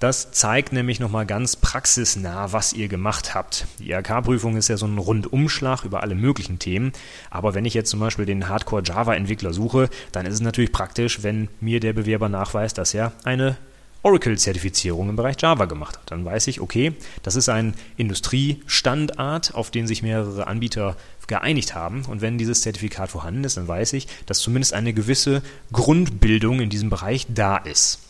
[0.00, 3.66] Das zeigt nämlich nochmal ganz praxisnah, was ihr gemacht habt.
[3.80, 6.92] Die IHK-Prüfung ist ja so ein Rundumschlag über alle möglichen Themen,
[7.30, 11.48] aber wenn ich jetzt zum Beispiel den Hardcore-Java-Entwickler suche, dann ist es natürlich praktisch, wenn
[11.60, 13.56] mir der Bewerber nachweist, dass er eine
[14.02, 16.10] Oracle-Zertifizierung im Bereich Java gemacht hat.
[16.10, 22.04] Dann weiß ich, okay, das ist ein Industriestandard, auf den sich mehrere Anbieter geeinigt haben.
[22.06, 26.70] Und wenn dieses Zertifikat vorhanden ist, dann weiß ich, dass zumindest eine gewisse Grundbildung in
[26.70, 28.00] diesem Bereich da ist.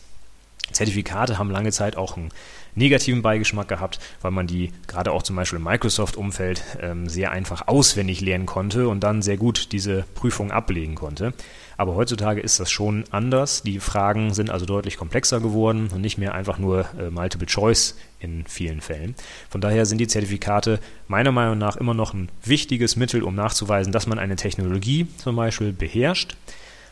[0.71, 2.29] Zertifikate haben lange Zeit auch einen
[2.75, 7.67] negativen Beigeschmack gehabt, weil man die gerade auch zum Beispiel im Microsoft-Umfeld ähm, sehr einfach
[7.67, 11.33] auswendig lernen konnte und dann sehr gut diese Prüfung ablegen konnte.
[11.77, 13.63] Aber heutzutage ist das schon anders.
[13.63, 17.95] Die Fragen sind also deutlich komplexer geworden und nicht mehr einfach nur äh, Multiple Choice
[18.19, 19.15] in vielen Fällen.
[19.49, 23.93] Von daher sind die Zertifikate meiner Meinung nach immer noch ein wichtiges Mittel, um nachzuweisen,
[23.93, 26.35] dass man eine Technologie zum Beispiel beherrscht.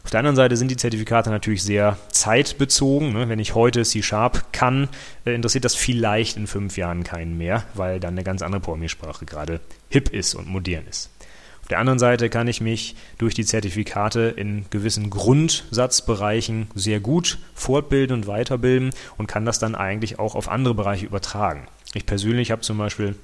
[0.07, 3.11] Auf der anderen Seite sind die Zertifikate natürlich sehr zeitbezogen.
[3.11, 3.27] Ne?
[3.27, 4.87] Wenn ich heute C-Sharp kann,
[5.25, 9.25] äh, interessiert das vielleicht in fünf Jahren keinen mehr, weil dann eine ganz andere Programmiersprache
[9.25, 11.09] gerade hip ist und modern ist.
[11.61, 17.37] Auf der anderen Seite kann ich mich durch die Zertifikate in gewissen Grundsatzbereichen sehr gut
[17.53, 21.67] fortbilden und weiterbilden und kann das dann eigentlich auch auf andere Bereiche übertragen.
[21.93, 23.15] Ich persönlich habe zum Beispiel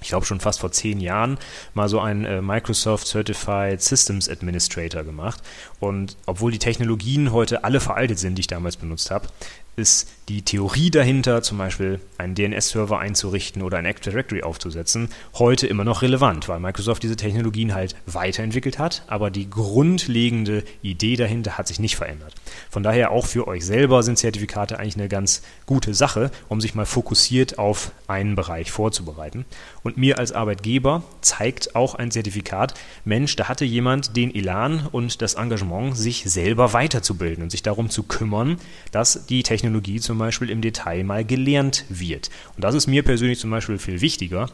[0.00, 1.38] ich glaube schon fast vor zehn Jahren,
[1.74, 5.42] mal so einen äh, Microsoft Certified Systems Administrator gemacht.
[5.80, 9.28] Und obwohl die Technologien heute alle veraltet sind, die ich damals benutzt habe,
[9.76, 15.66] ist die Theorie dahinter, zum Beispiel einen DNS-Server einzurichten oder ein Active Directory aufzusetzen, heute
[15.66, 21.56] immer noch relevant, weil Microsoft diese Technologien halt weiterentwickelt hat, aber die grundlegende Idee dahinter
[21.56, 22.34] hat sich nicht verändert.
[22.70, 26.74] Von daher auch für euch selber sind Zertifikate eigentlich eine ganz gute Sache, um sich
[26.74, 29.46] mal fokussiert auf einen Bereich vorzubereiten.
[29.82, 35.22] Und mir als Arbeitgeber zeigt auch ein Zertifikat, Mensch, da hatte jemand den Elan und
[35.22, 38.58] das Engagement, sich selber weiterzubilden und sich darum zu kümmern,
[38.92, 42.30] dass die Technologie zum Beispiel im Detail mal gelernt wird.
[42.56, 44.50] Und das ist mir persönlich zum Beispiel viel wichtiger,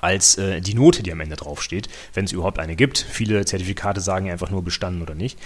[0.00, 2.98] als äh, die Note, die am Ende draufsteht, wenn es überhaupt eine gibt.
[2.98, 5.38] Viele Zertifikate sagen einfach nur bestanden oder nicht.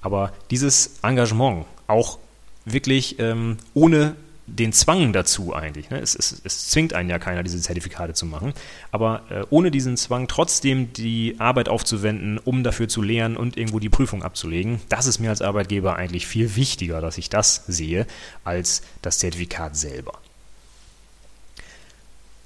[0.00, 2.18] Aber dieses Engagement, auch
[2.64, 4.16] wirklich ähm, ohne
[4.48, 5.90] den Zwang dazu eigentlich.
[5.90, 6.00] Ne?
[6.00, 8.54] Es, es, es, zwingt einen ja keiner, diese Zertifikate zu machen.
[8.90, 13.78] Aber äh, ohne diesen Zwang trotzdem die Arbeit aufzuwenden, um dafür zu lernen und irgendwo
[13.78, 18.06] die Prüfung abzulegen, das ist mir als Arbeitgeber eigentlich viel wichtiger, dass ich das sehe,
[18.44, 20.18] als das Zertifikat selber.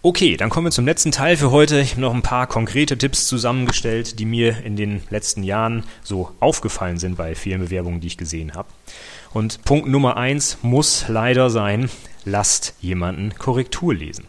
[0.05, 1.79] Okay, dann kommen wir zum letzten Teil für heute.
[1.79, 6.33] Ich habe noch ein paar konkrete Tipps zusammengestellt, die mir in den letzten Jahren so
[6.41, 8.69] aufgefallen sind bei vielen Bewerbungen, die ich gesehen habe.
[9.33, 11.91] Und Punkt Nummer eins muss leider sein,
[12.25, 14.27] lasst jemanden Korrektur lesen.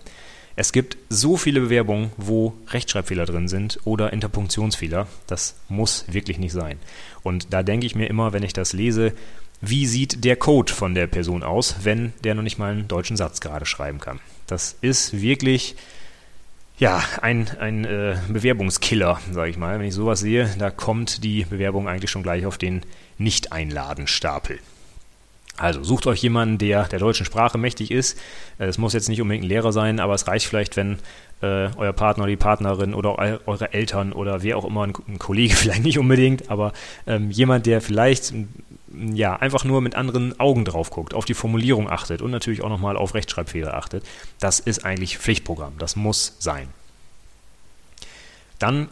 [0.56, 5.08] Es gibt so viele Bewerbungen, wo Rechtschreibfehler drin sind oder Interpunktionsfehler.
[5.26, 6.78] Das muss wirklich nicht sein.
[7.24, 9.14] Und da denke ich mir immer, wenn ich das lese,
[9.62, 13.18] wie sieht der Code von der Person aus, wenn der noch nicht mal einen deutschen
[13.18, 14.20] Satz gerade schreiben kann.
[14.46, 15.76] Das ist wirklich
[16.78, 19.80] ja, ein, ein äh, Bewerbungskiller, sage ich mal.
[19.80, 22.82] Wenn ich sowas sehe, da kommt die Bewerbung eigentlich schon gleich auf den
[23.18, 24.60] Nicht-Einladen-Stapel.
[25.58, 28.20] Also sucht euch jemanden, der der deutschen Sprache mächtig ist.
[28.58, 30.98] Äh, es muss jetzt nicht unbedingt ein Lehrer sein, aber es reicht vielleicht, wenn
[31.42, 35.20] äh, euer Partner oder die Partnerin oder eure Eltern oder wer auch immer, ein, ein
[35.20, 36.74] Kollege vielleicht nicht unbedingt, aber
[37.06, 38.34] ähm, jemand, der vielleicht
[39.14, 42.70] ja einfach nur mit anderen Augen drauf guckt, auf die Formulierung achtet und natürlich auch
[42.70, 44.06] nochmal auf Rechtschreibfehler achtet.
[44.40, 45.74] Das ist eigentlich Pflichtprogramm.
[45.80, 46.68] Das muss sein.
[48.60, 48.88] Dann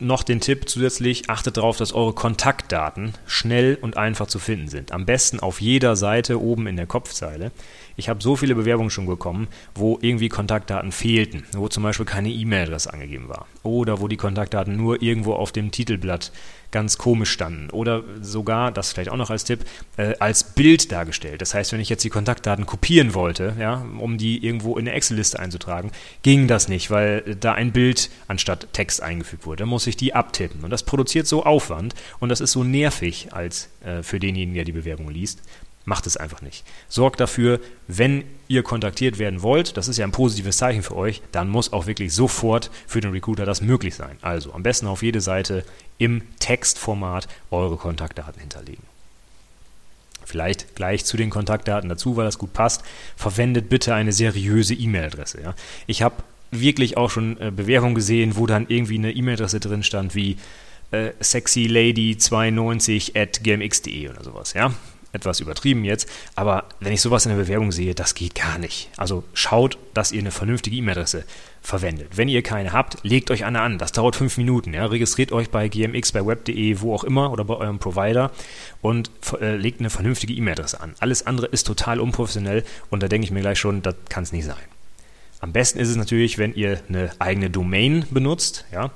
[0.00, 4.92] noch den Tipp zusätzlich, achtet darauf, dass eure Kontaktdaten schnell und einfach zu finden sind.
[4.92, 7.52] Am besten auf jeder Seite oben in der Kopfzeile.
[8.00, 12.30] Ich habe so viele Bewerbungen schon bekommen, wo irgendwie Kontaktdaten fehlten, wo zum Beispiel keine
[12.30, 16.32] E-Mail-Adresse angegeben war oder wo die Kontaktdaten nur irgendwo auf dem Titelblatt
[16.70, 19.66] ganz komisch standen oder sogar, das vielleicht auch noch als Tipp,
[19.98, 21.42] äh, als Bild dargestellt.
[21.42, 24.96] Das heißt, wenn ich jetzt die Kontaktdaten kopieren wollte, ja, um die irgendwo in eine
[24.96, 25.90] Excel-Liste einzutragen,
[26.22, 29.64] ging das nicht, weil da ein Bild anstatt Text eingefügt wurde.
[29.64, 33.28] Da muss ich die abtippen und das produziert so Aufwand und das ist so nervig
[33.32, 35.42] als äh, für denjenigen, der die Bewerbung liest.
[35.90, 36.64] Macht es einfach nicht.
[36.88, 41.20] Sorgt dafür, wenn ihr kontaktiert werden wollt, das ist ja ein positives Zeichen für euch,
[41.32, 44.16] dann muss auch wirklich sofort für den Recruiter das möglich sein.
[44.22, 45.64] Also am besten auf jede Seite
[45.98, 48.84] im Textformat eure Kontaktdaten hinterlegen.
[50.24, 52.84] Vielleicht gleich zu den Kontaktdaten dazu, weil das gut passt.
[53.16, 55.42] Verwendet bitte eine seriöse E-Mail-Adresse.
[55.42, 55.56] Ja.
[55.88, 56.22] Ich habe
[56.52, 60.36] wirklich auch schon äh, Bewerbungen gesehen, wo dann irgendwie eine E-Mail-Adresse drin stand wie
[60.92, 64.52] äh, sexylady92 at gmx.de oder sowas.
[64.52, 64.72] Ja
[65.12, 68.90] etwas übertrieben jetzt, aber wenn ich sowas in der Bewerbung sehe, das geht gar nicht.
[68.96, 71.24] Also schaut, dass ihr eine vernünftige E-Mail-Adresse
[71.62, 72.16] verwendet.
[72.16, 73.78] Wenn ihr keine habt, legt euch eine an.
[73.78, 74.72] Das dauert fünf Minuten.
[74.72, 74.86] Ja.
[74.86, 78.30] Registriert euch bei GMX, bei web.de, wo auch immer oder bei eurem Provider
[78.80, 80.94] und äh, legt eine vernünftige E-Mail-Adresse an.
[81.00, 84.32] Alles andere ist total unprofessionell und da denke ich mir gleich schon, das kann es
[84.32, 84.56] nicht sein.
[85.40, 88.66] Am besten ist es natürlich, wenn ihr eine eigene Domain benutzt.
[88.72, 88.90] Ja.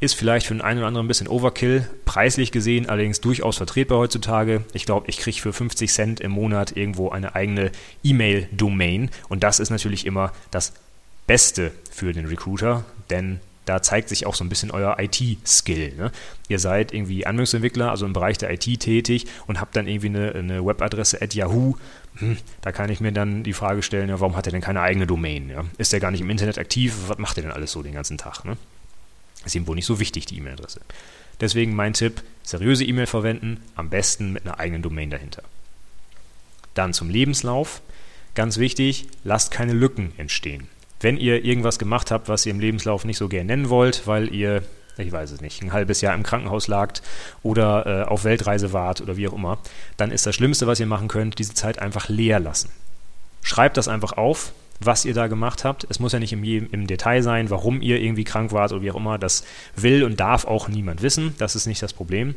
[0.00, 3.98] Ist vielleicht für den einen oder anderen ein bisschen Overkill, preislich gesehen allerdings durchaus vertretbar
[3.98, 4.62] heutzutage.
[4.72, 7.72] Ich glaube, ich kriege für 50 Cent im Monat irgendwo eine eigene
[8.04, 10.72] E-Mail-Domain und das ist natürlich immer das
[11.26, 15.94] Beste für den Recruiter, denn da zeigt sich auch so ein bisschen euer IT-Skill.
[15.96, 16.12] Ne?
[16.48, 20.34] Ihr seid irgendwie Anwendungsentwickler, also im Bereich der IT tätig und habt dann irgendwie eine,
[20.34, 21.74] eine Webadresse at Yahoo.
[22.16, 24.80] Hm, da kann ich mir dann die Frage stellen, ja, warum hat er denn keine
[24.80, 25.50] eigene Domain?
[25.50, 25.64] Ja?
[25.76, 26.94] Ist er gar nicht im Internet aktiv?
[27.08, 28.44] Was macht er denn alles so den ganzen Tag?
[28.44, 28.56] Ne?
[29.44, 30.80] Ist ihm wohl nicht so wichtig, die E-Mail-Adresse.
[31.40, 35.42] Deswegen mein Tipp, seriöse E-Mail verwenden, am besten mit einer eigenen Domain dahinter.
[36.74, 37.80] Dann zum Lebenslauf.
[38.34, 40.68] Ganz wichtig, lasst keine Lücken entstehen
[41.00, 44.32] wenn ihr irgendwas gemacht habt, was ihr im Lebenslauf nicht so gern nennen wollt, weil
[44.34, 44.62] ihr,
[44.96, 47.02] ich weiß es nicht, ein halbes Jahr im Krankenhaus lagt
[47.42, 49.58] oder äh, auf Weltreise wart oder wie auch immer,
[49.96, 52.70] dann ist das Schlimmste, was ihr machen könnt, diese Zeit einfach leer lassen.
[53.42, 55.86] Schreibt das einfach auf, was ihr da gemacht habt.
[55.88, 58.90] Es muss ja nicht im, im, Detail sein, warum ihr irgendwie krank wart oder wie
[58.90, 59.18] auch immer.
[59.18, 59.44] Das
[59.76, 61.34] will und darf auch niemand wissen.
[61.38, 62.34] Das ist nicht das Problem.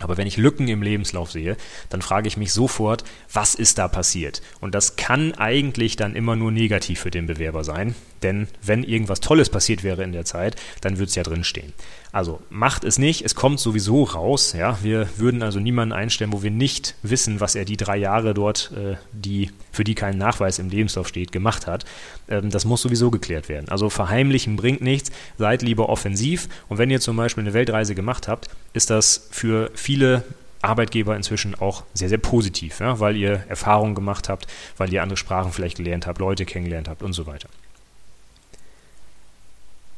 [0.00, 1.56] Aber wenn ich Lücken im Lebenslauf sehe,
[1.90, 4.40] dann frage ich mich sofort, was ist da passiert?
[4.60, 9.20] Und das kann eigentlich dann immer nur negativ für den Bewerber sein, denn wenn irgendwas
[9.20, 11.74] Tolles passiert wäre in der Zeit, dann würde es ja drinstehen.
[12.12, 14.52] Also macht es nicht, es kommt sowieso raus.
[14.52, 14.78] Ja?
[14.82, 18.72] Wir würden also niemanden einstellen, wo wir nicht wissen, was er die drei Jahre dort,
[18.76, 21.84] äh, die, für die kein Nachweis im Lebenslauf steht, gemacht hat.
[22.28, 23.68] Ähm, das muss sowieso geklärt werden.
[23.68, 26.48] Also verheimlichen bringt nichts, seid lieber offensiv.
[26.68, 30.24] Und wenn ihr zum Beispiel eine Weltreise gemacht habt, ist das für viele
[30.62, 32.98] Arbeitgeber inzwischen auch sehr, sehr positiv, ja?
[32.98, 34.46] weil ihr Erfahrungen gemacht habt,
[34.76, 37.48] weil ihr andere Sprachen vielleicht gelernt habt, Leute kennengelernt habt und so weiter.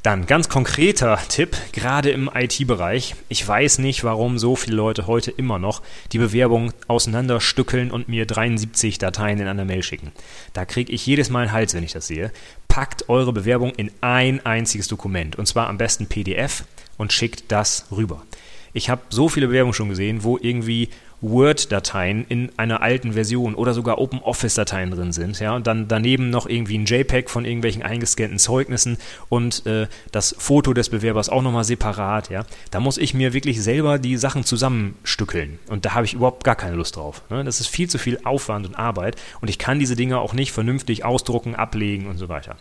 [0.02, 3.14] Dann ganz konkreter Tipp, gerade im IT-Bereich.
[3.28, 8.26] Ich weiß nicht, warum so viele Leute heute immer noch die Bewerbung auseinanderstückeln und mir
[8.26, 10.10] 73 Dateien in einer Mail schicken.
[10.54, 12.32] Da kriege ich jedes Mal einen Hals, wenn ich das sehe.
[12.66, 16.64] Packt eure Bewerbung in ein einziges Dokument und zwar am besten PDF
[16.98, 18.24] und schickt das rüber.
[18.72, 20.88] Ich habe so viele Bewerbungen schon gesehen, wo irgendwie
[21.22, 26.46] Word-Dateien in einer alten Version oder sogar OpenOffice-Dateien drin sind, ja, und dann daneben noch
[26.46, 31.64] irgendwie ein JPEG von irgendwelchen eingescannten Zeugnissen und äh, das Foto des Bewerbers auch nochmal
[31.64, 36.14] separat, ja, da muss ich mir wirklich selber die Sachen zusammenstückeln und da habe ich
[36.14, 37.22] überhaupt gar keine Lust drauf.
[37.30, 37.44] Ne?
[37.44, 40.52] Das ist viel zu viel Aufwand und Arbeit und ich kann diese Dinge auch nicht
[40.52, 42.56] vernünftig ausdrucken, ablegen und so weiter.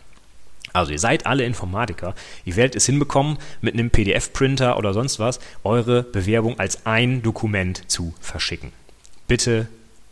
[0.72, 5.40] Also ihr seid alle Informatiker, ihr werdet es hinbekommen, mit einem PDF-Printer oder sonst was
[5.64, 8.72] eure Bewerbung als ein Dokument zu verschicken.
[9.26, 9.68] Bitte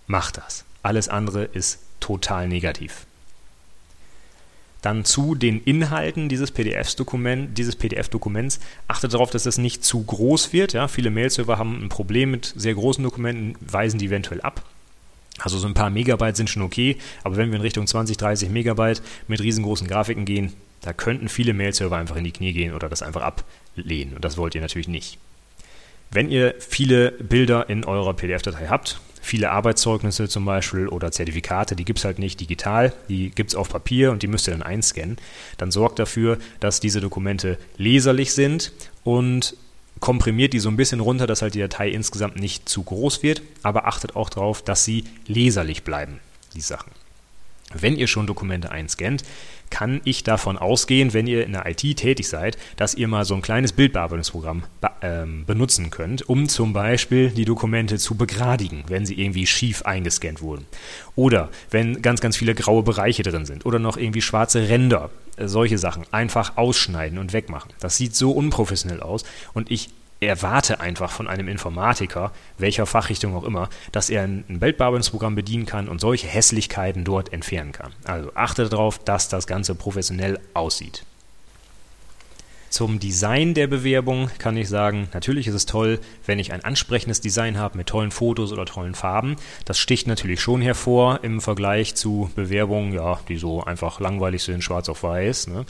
[0.07, 0.65] macht das.
[0.83, 3.07] Alles andere ist total negativ.
[4.83, 8.61] Dann zu den Inhalten dieses PDF-Dokument, dieses PDF-Dokuments.
[8.89, 10.73] Achtet darauf, dass es nicht zu groß wird.
[10.73, 14.65] Ja, viele Mail-Server haben ein Problem mit sehr großen Dokumenten, weisen die eventuell ab.
[15.43, 18.51] Also so ein paar Megabyte sind schon okay, aber wenn wir in Richtung 20, 30
[18.51, 22.89] Megabyte mit riesengroßen Grafiken gehen, da könnten viele Mail-Server einfach in die Knie gehen oder
[22.89, 24.15] das einfach ablehnen.
[24.15, 25.19] Und das wollt ihr natürlich nicht.
[26.11, 31.85] Wenn ihr viele Bilder in eurer PDF-Datei habt, viele Arbeitszeugnisse zum Beispiel oder Zertifikate, die
[31.85, 34.63] gibt es halt nicht digital, die gibt es auf Papier und die müsst ihr dann
[34.63, 35.19] einscannen,
[35.59, 38.73] dann sorgt dafür, dass diese Dokumente leserlich sind
[39.05, 39.57] und
[40.01, 43.43] komprimiert die so ein bisschen runter, dass halt die Datei insgesamt nicht zu groß wird,
[43.63, 46.21] aber achtet auch darauf, dass sie leserlich bleiben,
[46.55, 46.91] die Sachen.
[47.73, 49.23] Wenn ihr schon Dokumente einscannt,
[49.71, 53.35] kann ich davon ausgehen, wenn ihr in der IT tätig seid, dass ihr mal so
[53.35, 59.07] ein kleines Bildbearbeitungsprogramm be ähm, benutzen könnt, um zum Beispiel die Dokumente zu begradigen, wenn
[59.07, 60.67] sie irgendwie schief eingescannt wurden.
[61.17, 65.49] Oder wenn ganz, ganz viele graue Bereiche drin sind oder noch irgendwie schwarze Ränder, äh,
[65.49, 67.73] solche Sachen einfach ausschneiden und wegmachen.
[67.81, 73.45] Das sieht so unprofessionell aus und ich erwarte einfach von einem Informatiker, welcher Fachrichtung auch
[73.45, 77.93] immer, dass er ein Bildbearbeitungsprogramm bedienen kann und solche Hässlichkeiten dort entfernen kann.
[78.05, 81.05] Also achte darauf, dass das Ganze professionell aussieht.
[82.71, 87.21] Zum Design der Bewerbung kann ich sagen, natürlich ist es toll, wenn ich ein ansprechendes
[87.21, 89.35] Design habe mit tollen Fotos oder tollen Farben.
[89.65, 94.63] Das sticht natürlich schon hervor im Vergleich zu Bewerbungen, ja, die so einfach langweilig sind,
[94.63, 95.49] schwarz auf weiß.
[95.49, 95.67] Ne?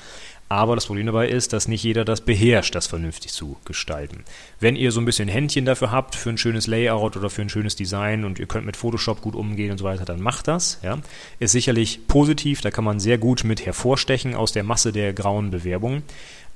[0.50, 4.24] Aber das Problem dabei ist, dass nicht jeder das beherrscht, das vernünftig zu gestalten.
[4.58, 7.48] Wenn ihr so ein bisschen Händchen dafür habt, für ein schönes Layout oder für ein
[7.48, 10.80] schönes Design und ihr könnt mit Photoshop gut umgehen und so weiter, dann macht das.
[10.82, 10.98] Ja.
[11.38, 15.52] Ist sicherlich positiv, da kann man sehr gut mit hervorstechen aus der Masse der grauen
[15.52, 16.02] Bewerbungen.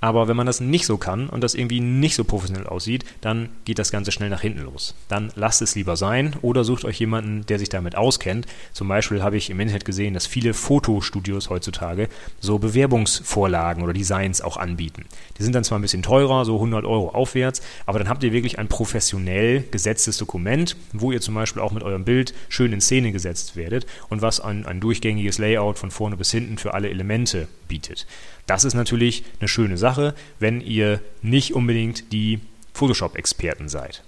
[0.05, 3.49] Aber wenn man das nicht so kann und das irgendwie nicht so professionell aussieht, dann
[3.65, 4.95] geht das Ganze schnell nach hinten los.
[5.09, 8.47] Dann lasst es lieber sein oder sucht euch jemanden, der sich damit auskennt.
[8.75, 14.43] Zum Beispiel habe ich im Internet gesehen, dass viele Fotostudios heutzutage so Bewerbungsvorlagen oder Designs
[14.43, 15.07] auch anbieten.
[15.39, 18.33] Die sind dann zwar ein bisschen teurer, so 100 Euro aufwärts, aber dann habt ihr
[18.35, 22.83] wirklich ein professionell gesetztes Dokument, wo ihr zum Beispiel auch mit eurem Bild schön in
[22.83, 26.91] Szene gesetzt werdet und was ein, ein durchgängiges Layout von vorne bis hinten für alle
[26.91, 28.07] Elemente bietet.
[28.47, 32.41] Das ist natürlich eine schöne Sache wenn ihr nicht unbedingt die
[32.75, 34.03] Photoshop-Experten seid.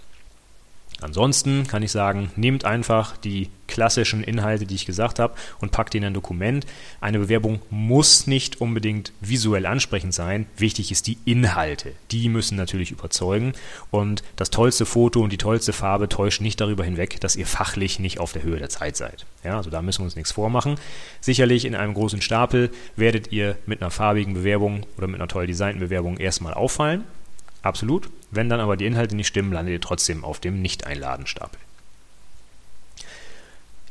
[1.01, 5.93] Ansonsten kann ich sagen, nehmt einfach die klassischen Inhalte, die ich gesagt habe, und packt
[5.93, 6.67] die in ein Dokument.
[7.01, 10.47] Eine Bewerbung muss nicht unbedingt visuell ansprechend sein.
[10.57, 11.93] Wichtig ist die Inhalte.
[12.11, 13.53] Die müssen natürlich überzeugen.
[13.91, 17.99] Und das tollste Foto und die tollste Farbe täuschen nicht darüber hinweg, dass ihr fachlich
[17.99, 19.27] nicht auf der Höhe der Zeit seid.
[19.45, 20.77] Ja, also da müssen wir uns nichts vormachen.
[21.21, 25.47] Sicherlich in einem großen Stapel werdet ihr mit einer farbigen Bewerbung oder mit einer toll
[25.47, 27.05] designten Bewerbung erstmal auffallen.
[27.67, 28.11] Absolut.
[28.31, 31.59] Wenn dann aber die Inhalte nicht stimmen, landet ihr trotzdem auf dem Nicht-Einladen-Stapel.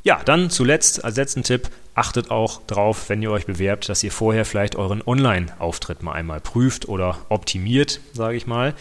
[0.04, 4.14] Ja, dann zuletzt als letzten Tipp, achtet auch darauf, wenn ihr euch bewerbt, dass ihr
[4.14, 8.76] vorher vielleicht euren Online-Auftritt mal einmal prüft oder optimiert, sage ich mal.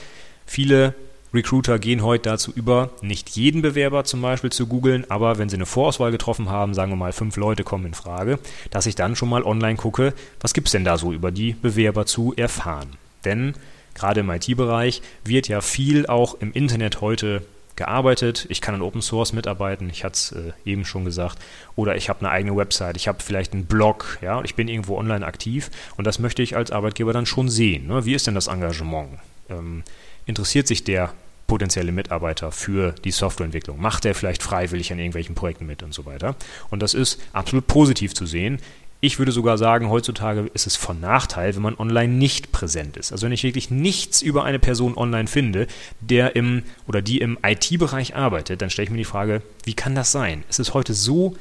[0.47, 0.95] Viele
[1.33, 5.57] Recruiter gehen heute dazu über, nicht jeden Bewerber zum Beispiel zu googeln, aber wenn sie
[5.57, 8.39] eine Vorauswahl getroffen haben, sagen wir mal fünf Leute kommen in Frage,
[8.71, 11.55] dass ich dann schon mal online gucke, was gibt es denn da so über die
[11.55, 12.91] Bewerber zu erfahren.
[13.25, 13.55] Denn
[13.95, 17.43] gerade im IT-Bereich wird ja viel auch im Internet heute
[17.77, 18.47] gearbeitet.
[18.51, 21.39] Ich kann an Open Source mitarbeiten, ich hatte es äh, eben schon gesagt.
[21.77, 24.97] Oder ich habe eine eigene Website, ich habe vielleicht einen Blog, ja, ich bin irgendwo
[24.97, 27.89] online aktiv und das möchte ich als Arbeitgeber dann schon sehen.
[27.89, 28.05] Ne?
[28.05, 29.19] Wie ist denn das Engagement?
[29.49, 29.83] Ähm,
[30.27, 31.13] interessiert sich der
[31.47, 33.81] potenzielle Mitarbeiter für die Softwareentwicklung?
[33.81, 36.37] Macht er vielleicht freiwillig an irgendwelchen Projekten mit und so weiter?
[36.71, 38.61] Und das ist absolut positiv zu sehen.
[39.05, 43.13] Ich würde sogar sagen, heutzutage ist es von Nachteil, wenn man online nicht präsent ist.
[43.13, 45.67] Also wenn ich wirklich nichts über eine Person online finde,
[46.01, 49.95] der im oder die im IT-Bereich arbeitet, dann stelle ich mir die Frage, wie kann
[49.95, 50.43] das sein?
[50.49, 51.37] Es ist heute so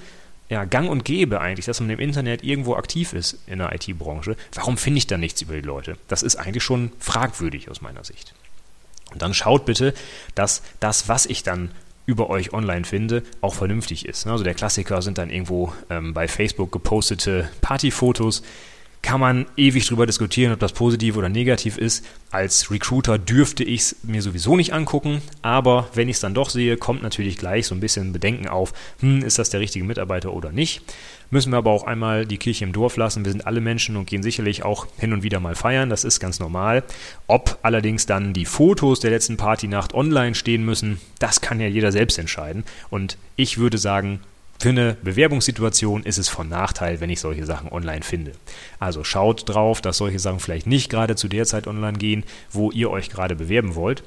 [0.49, 4.35] ja, gang und gäbe eigentlich, dass man im Internet irgendwo aktiv ist in der IT-Branche.
[4.55, 5.95] Warum finde ich da nichts über die Leute?
[6.09, 8.33] Das ist eigentlich schon fragwürdig aus meiner Sicht.
[9.13, 9.93] Und dann schaut bitte,
[10.35, 11.71] dass das, was ich dann
[12.05, 14.27] über euch online finde, auch vernünftig ist.
[14.27, 18.43] Also der Klassiker sind dann irgendwo ähm, bei Facebook gepostete Partyfotos.
[19.01, 22.05] Kann man ewig drüber diskutieren, ob das positiv oder negativ ist.
[22.31, 26.49] Als Recruiter dürfte ich es mir sowieso nicht angucken, aber wenn ich es dann doch
[26.49, 30.33] sehe, kommt natürlich gleich so ein bisschen Bedenken auf, hm, ist das der richtige Mitarbeiter
[30.33, 30.81] oder nicht
[31.33, 33.25] müssen wir aber auch einmal die Kirche im Dorf lassen.
[33.25, 35.89] Wir sind alle Menschen und gehen sicherlich auch hin und wieder mal feiern.
[35.89, 36.83] Das ist ganz normal.
[37.27, 41.91] Ob allerdings dann die Fotos der letzten Partynacht online stehen müssen, das kann ja jeder
[41.91, 42.63] selbst entscheiden.
[42.89, 44.21] Und ich würde sagen,
[44.59, 48.31] für eine Bewerbungssituation ist es von Nachteil, wenn ich solche Sachen online finde.
[48.79, 52.71] Also schaut drauf, dass solche Sachen vielleicht nicht gerade zu der Zeit online gehen, wo
[52.71, 54.03] ihr euch gerade bewerben wollt.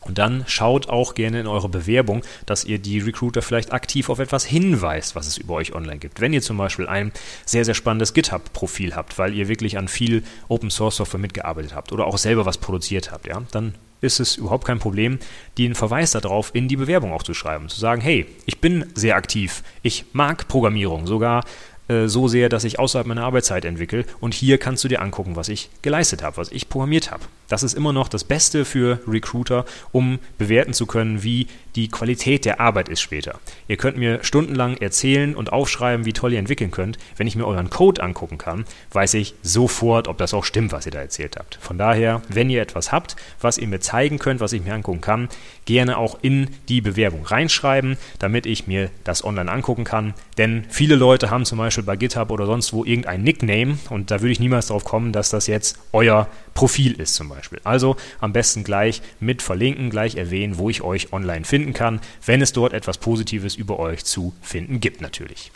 [0.00, 4.18] Und dann schaut auch gerne in eure Bewerbung, dass ihr die Recruiter vielleicht aktiv auf
[4.18, 6.20] etwas hinweist, was es über euch online gibt.
[6.20, 7.12] Wenn ihr zum Beispiel ein
[7.44, 11.92] sehr, sehr spannendes GitHub-Profil habt, weil ihr wirklich an viel Open Source Software mitgearbeitet habt
[11.92, 15.18] oder auch selber was produziert habt, ja, dann ist es überhaupt kein Problem,
[15.58, 17.68] den Verweis darauf in die Bewerbung auch zu schreiben.
[17.68, 21.44] Zu sagen, hey, ich bin sehr aktiv, ich mag Programmierung, sogar
[21.88, 25.36] äh, so sehr, dass ich außerhalb meiner Arbeitszeit entwickle und hier kannst du dir angucken,
[25.36, 27.24] was ich geleistet habe, was ich programmiert habe.
[27.48, 32.44] Das ist immer noch das Beste für Recruiter, um bewerten zu können, wie die Qualität
[32.44, 33.38] der Arbeit ist später.
[33.68, 36.98] Ihr könnt mir stundenlang erzählen und aufschreiben, wie toll ihr entwickeln könnt.
[37.16, 40.86] Wenn ich mir euren Code angucken kann, weiß ich sofort, ob das auch stimmt, was
[40.86, 41.58] ihr da erzählt habt.
[41.60, 45.00] Von daher, wenn ihr etwas habt, was ihr mir zeigen könnt, was ich mir angucken
[45.00, 45.28] kann,
[45.64, 50.14] gerne auch in die Bewerbung reinschreiben, damit ich mir das online angucken kann.
[50.36, 54.20] Denn viele Leute haben zum Beispiel bei GitHub oder sonst wo irgendein Nickname und da
[54.20, 57.60] würde ich niemals darauf kommen, dass das jetzt euer Profil ist zum Beispiel.
[57.64, 62.42] Also am besten gleich mit verlinken, gleich erwähnen, wo ich euch online finden kann, wenn
[62.42, 65.50] es dort etwas Positives über euch zu finden gibt natürlich.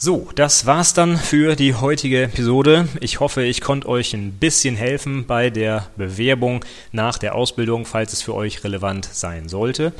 [0.00, 2.86] So, das war's dann für die heutige Episode.
[3.00, 8.12] Ich hoffe, ich konnte euch ein bisschen helfen bei der Bewerbung nach der Ausbildung, falls
[8.12, 9.92] es für euch relevant sein sollte.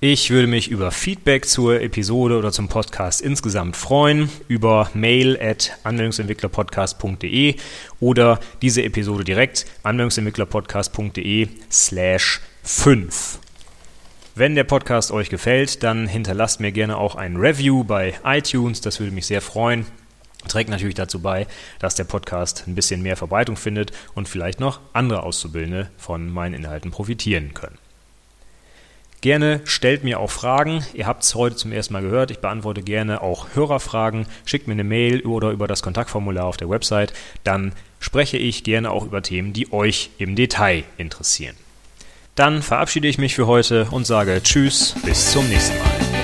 [0.00, 5.78] Ich würde mich über Feedback zur Episode oder zum Podcast insgesamt freuen, über mail at
[5.84, 7.54] anwendungsentwicklerpodcast.de
[7.98, 13.38] oder diese Episode direkt anwendungsentwicklerpodcast.de slash 5.
[14.34, 19.00] Wenn der Podcast euch gefällt, dann hinterlasst mir gerne auch ein Review bei iTunes, das
[19.00, 19.86] würde mich sehr freuen.
[20.46, 21.46] Trägt natürlich dazu bei,
[21.78, 26.52] dass der Podcast ein bisschen mehr Verbreitung findet und vielleicht noch andere Auszubildende von meinen
[26.52, 27.78] Inhalten profitieren können.
[29.26, 30.84] Gerne stellt mir auch Fragen.
[30.94, 32.30] Ihr habt es heute zum ersten Mal gehört.
[32.30, 34.26] Ich beantworte gerne auch Hörerfragen.
[34.44, 37.12] Schickt mir eine Mail oder über das Kontaktformular auf der Website.
[37.42, 41.56] Dann spreche ich gerne auch über Themen, die euch im Detail interessieren.
[42.36, 46.15] Dann verabschiede ich mich für heute und sage Tschüss, bis zum nächsten Mal.